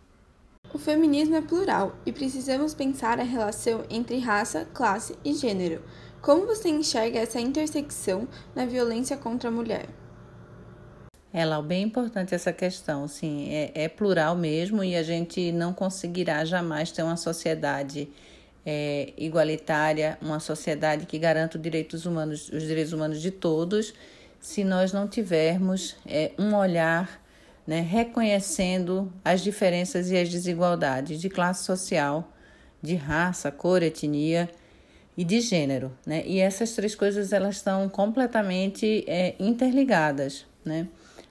O 0.73 0.79
feminismo 0.79 1.35
é 1.35 1.43
plural 1.43 1.97
e 2.07 2.13
precisamos 2.13 2.75
pensar 2.75 3.19
a 3.19 3.25
relação 3.25 3.85
entre 3.91 4.19
raça, 4.19 4.67
classe 4.73 5.17
e 5.25 5.35
gênero 5.35 5.83
como 6.21 6.47
você 6.47 6.69
enxerga 6.69 7.19
essa 7.19 7.41
intersecção 7.41 8.29
na 8.55 8.67
violência 8.67 9.17
contra 9.17 9.49
a 9.49 9.53
mulher? 9.53 9.87
É, 11.33 11.45
Lau, 11.45 11.63
bem 11.63 11.85
importante 11.85 12.35
essa 12.35 12.53
questão, 12.53 13.07
sim, 13.07 13.49
é, 13.51 13.71
é, 13.75 13.89
plural 13.89 14.35
mesmo 14.35 14.83
e 14.83 14.97
a 14.97 15.03
gente 15.03 15.53
não 15.53 15.73
conseguirá 15.73 16.45
jamais 16.45 16.91
ter 16.91 17.05
uma 17.05 17.17
sociedade 17.17 18.09
é, 18.67 19.13
igualitária, 19.17 20.19
uma 20.21 20.41
sociedade 20.41 21.07
que 21.07 21.19
garanta 21.19 21.57
os 21.57 21.63
direitos 21.63 22.05
humanos, 22.05 22.49
os 22.49 22.65
direitos 22.65 22.93
humanos 22.93 23.23
de 23.23 23.31
todos, 23.31 23.95
se 24.41 24.65
nós 24.65 24.93
não 24.93 25.07
tivermos 25.07 25.97
é, 26.05 26.33
um 26.37 26.55
olhar 26.55 27.23
né, 27.65 27.81
reconhecendo 27.81 29.13
as 29.25 29.41
diferenças 29.41 30.11
e 30.11 30.17
as 30.17 30.29
desigualdades 30.29 31.21
de 31.21 31.29
classe 31.29 31.65
social, 31.65 32.33
de 32.83 32.97
raça, 32.97 33.53
cor, 33.53 33.85
etnia 33.85 34.51
e 35.17 35.25
de 35.25 35.41
gênero, 35.41 35.93
né? 36.07 36.23
E 36.27 36.39
essas 36.39 36.73
três 36.73 36.95
coisas 36.95 37.33
elas 37.33 37.57
estão 37.57 37.89
completamente 37.89 39.05
é, 39.07 39.35
interligadas, 39.39 40.47
né? 40.65 40.89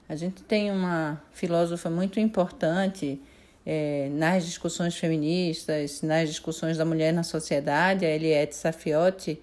A 0.08 0.16
gente 0.16 0.42
tem 0.42 0.70
uma 0.70 1.22
filósofa 1.32 1.88
muito 1.88 2.18
importante 2.18 3.20
é, 3.64 4.08
nas 4.12 4.44
discussões 4.44 4.96
feministas, 4.96 6.02
nas 6.02 6.28
discussões 6.28 6.76
da 6.76 6.84
mulher 6.84 7.12
na 7.12 7.22
sociedade, 7.22 8.04
a 8.04 8.10
Eliette 8.10 8.56
Safiotti, 8.56 9.40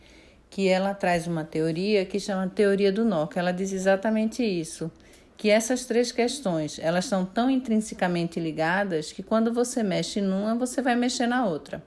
que 0.49 0.67
ela 0.67 0.93
traz 0.93 1.27
uma 1.27 1.43
teoria 1.43 2.05
que 2.05 2.19
chama 2.19 2.47
teoria 2.47 2.91
do 2.91 3.05
nó, 3.05 3.27
que 3.27 3.39
ela 3.39 3.51
diz 3.51 3.71
exatamente 3.71 4.43
isso, 4.43 4.91
que 5.37 5.49
essas 5.49 5.85
três 5.85 6.11
questões, 6.11 6.79
elas 6.79 7.05
são 7.05 7.25
tão 7.25 7.49
intrinsecamente 7.49 8.39
ligadas 8.39 9.11
que 9.11 9.21
quando 9.21 9.53
você 9.53 9.83
mexe 9.83 10.19
numa, 10.19 10.55
você 10.55 10.81
vai 10.81 10.95
mexer 10.95 11.27
na 11.27 11.45
outra. 11.45 11.83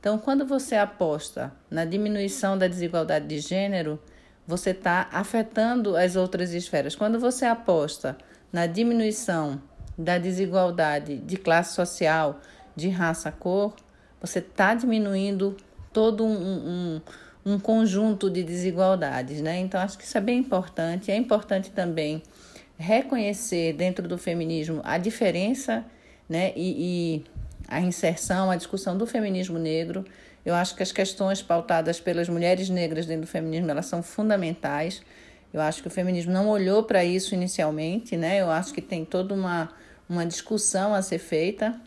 Então, 0.00 0.18
quando 0.18 0.46
você 0.46 0.76
aposta 0.76 1.52
na 1.70 1.84
diminuição 1.84 2.56
da 2.56 2.68
desigualdade 2.68 3.26
de 3.26 3.38
gênero, 3.38 3.98
você 4.46 4.70
está 4.70 5.08
afetando 5.10 5.96
as 5.96 6.14
outras 6.14 6.52
esferas. 6.52 6.94
Quando 6.94 7.18
você 7.18 7.44
aposta 7.44 8.16
na 8.52 8.66
diminuição 8.66 9.60
da 9.98 10.18
desigualdade 10.18 11.16
de 11.18 11.36
classe 11.36 11.74
social, 11.74 12.40
de 12.76 12.88
raça, 12.88 13.32
cor, 13.32 13.74
você 14.20 14.38
está 14.38 14.74
diminuindo 14.74 15.56
todo 15.92 16.24
um, 16.24 16.30
um, 16.30 17.00
um, 17.54 17.58
conjunto 17.58 18.30
de 18.30 18.42
desigualdades, 18.42 19.40
né? 19.40 19.58
Então, 19.58 19.80
acho 19.80 19.96
que 19.96 20.04
isso 20.04 20.16
é 20.16 20.20
bem 20.20 20.38
importante. 20.38 21.10
É 21.10 21.16
importante 21.16 21.70
também 21.70 22.22
reconhecer 22.78 23.72
dentro 23.72 24.06
do 24.06 24.18
feminismo 24.18 24.80
a 24.84 24.98
diferença, 24.98 25.84
né? 26.28 26.52
E, 26.54 27.24
e 27.24 27.24
a 27.68 27.80
inserção, 27.80 28.50
a 28.50 28.56
discussão 28.56 28.96
do 28.96 29.06
feminismo 29.06 29.58
negro. 29.58 30.04
Eu 30.44 30.54
acho 30.54 30.76
que 30.76 30.82
as 30.82 30.92
questões 30.92 31.42
pautadas 31.42 32.00
pelas 32.00 32.28
mulheres 32.28 32.68
negras 32.68 33.06
dentro 33.06 33.22
do 33.22 33.26
feminismo, 33.26 33.70
elas 33.70 33.86
são 33.86 34.02
fundamentais. 34.02 35.02
Eu 35.52 35.60
acho 35.60 35.82
que 35.82 35.88
o 35.88 35.90
feminismo 35.90 36.32
não 36.32 36.48
olhou 36.48 36.84
para 36.84 37.04
isso 37.04 37.34
inicialmente, 37.34 38.16
né? 38.16 38.40
Eu 38.40 38.50
acho 38.50 38.72
que 38.72 38.80
tem 38.80 39.04
toda 39.04 39.34
uma, 39.34 39.70
uma 40.08 40.24
discussão 40.24 40.94
a 40.94 41.02
ser 41.02 41.18
feita. 41.18 41.80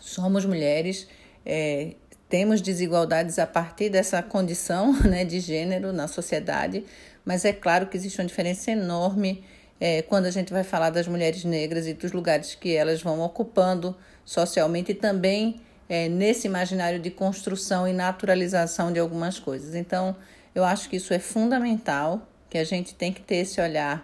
Somos 0.00 0.44
mulheres, 0.44 1.06
é, 1.44 1.94
temos 2.28 2.60
desigualdades 2.60 3.38
a 3.38 3.46
partir 3.46 3.90
dessa 3.90 4.22
condição 4.22 4.92
né, 5.04 5.24
de 5.24 5.40
gênero 5.40 5.92
na 5.92 6.08
sociedade, 6.08 6.84
mas 7.24 7.44
é 7.44 7.52
claro 7.52 7.86
que 7.86 7.96
existe 7.96 8.20
uma 8.20 8.26
diferença 8.26 8.70
enorme 8.70 9.44
é, 9.80 10.02
quando 10.02 10.26
a 10.26 10.30
gente 10.30 10.52
vai 10.52 10.64
falar 10.64 10.90
das 10.90 11.06
mulheres 11.06 11.44
negras 11.44 11.86
e 11.86 11.94
dos 11.94 12.12
lugares 12.12 12.54
que 12.54 12.74
elas 12.74 13.02
vão 13.02 13.20
ocupando 13.20 13.96
socialmente 14.28 14.92
e 14.92 14.94
também 14.94 15.58
é, 15.88 16.06
nesse 16.06 16.46
imaginário 16.46 17.00
de 17.00 17.10
construção 17.10 17.88
e 17.88 17.94
naturalização 17.94 18.92
de 18.92 18.98
algumas 19.00 19.38
coisas. 19.38 19.74
Então, 19.74 20.14
eu 20.54 20.64
acho 20.64 20.90
que 20.90 20.96
isso 20.96 21.14
é 21.14 21.18
fundamental, 21.18 22.28
que 22.50 22.58
a 22.58 22.64
gente 22.64 22.94
tem 22.94 23.10
que 23.10 23.22
ter 23.22 23.36
esse 23.36 23.58
olhar 23.58 24.02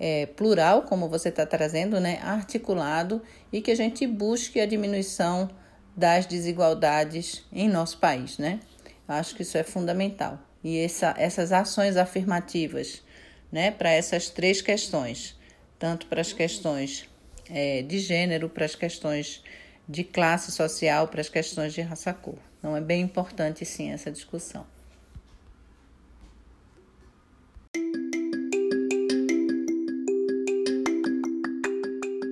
é, 0.00 0.26
plural, 0.26 0.82
como 0.82 1.08
você 1.08 1.28
está 1.28 1.46
trazendo, 1.46 2.00
né, 2.00 2.18
articulado, 2.20 3.22
e 3.52 3.60
que 3.62 3.70
a 3.70 3.76
gente 3.76 4.04
busque 4.08 4.58
a 4.58 4.66
diminuição 4.66 5.48
das 5.96 6.26
desigualdades 6.26 7.44
em 7.52 7.68
nosso 7.68 7.98
país. 7.98 8.38
Né? 8.38 8.58
Eu 9.08 9.14
acho 9.14 9.36
que 9.36 9.42
isso 9.42 9.56
é 9.56 9.62
fundamental. 9.62 10.36
E 10.64 10.78
essa, 10.78 11.14
essas 11.16 11.52
ações 11.52 11.96
afirmativas 11.96 13.04
né, 13.52 13.70
para 13.70 13.90
essas 13.90 14.30
três 14.30 14.60
questões, 14.60 15.38
tanto 15.78 16.06
para 16.06 16.20
as 16.20 16.32
questões 16.32 17.08
é, 17.50 17.82
de 17.82 17.98
gênero, 17.98 18.48
para 18.48 18.64
as 18.64 18.74
questões 18.74 19.42
de 19.88 20.04
classe 20.04 20.52
social, 20.52 21.08
para 21.08 21.20
as 21.20 21.28
questões 21.28 21.74
de 21.74 21.80
raça-cor. 21.80 22.38
Então, 22.58 22.76
é 22.76 22.80
bem 22.80 23.02
importante, 23.02 23.64
sim, 23.64 23.90
essa 23.90 24.10
discussão. 24.10 24.64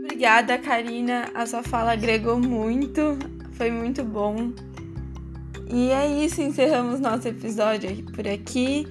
Obrigada, 0.05 0.59
Karina. 0.59 1.31
A 1.35 1.47
sua 1.47 1.63
fala 1.63 1.93
agregou 1.93 2.39
muito, 2.39 3.19
foi 3.53 3.71
muito 3.71 4.05
bom. 4.05 4.53
E 5.71 5.91
é 5.91 6.07
isso, 6.25 6.41
encerramos 6.41 6.99
nosso 6.99 7.29
episódio 7.29 8.05
por 8.13 8.27
aqui. 8.27 8.87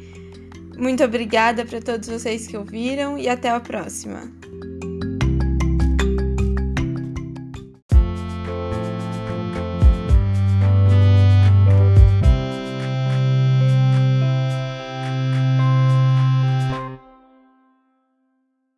Muito 0.77 1.03
obrigada 1.03 1.65
para 1.65 1.81
todos 1.81 2.07
vocês 2.07 2.47
que 2.47 2.55
ouviram 2.55 3.17
e 3.17 3.27
até 3.27 3.49
a 3.49 3.59
próxima. 3.59 4.36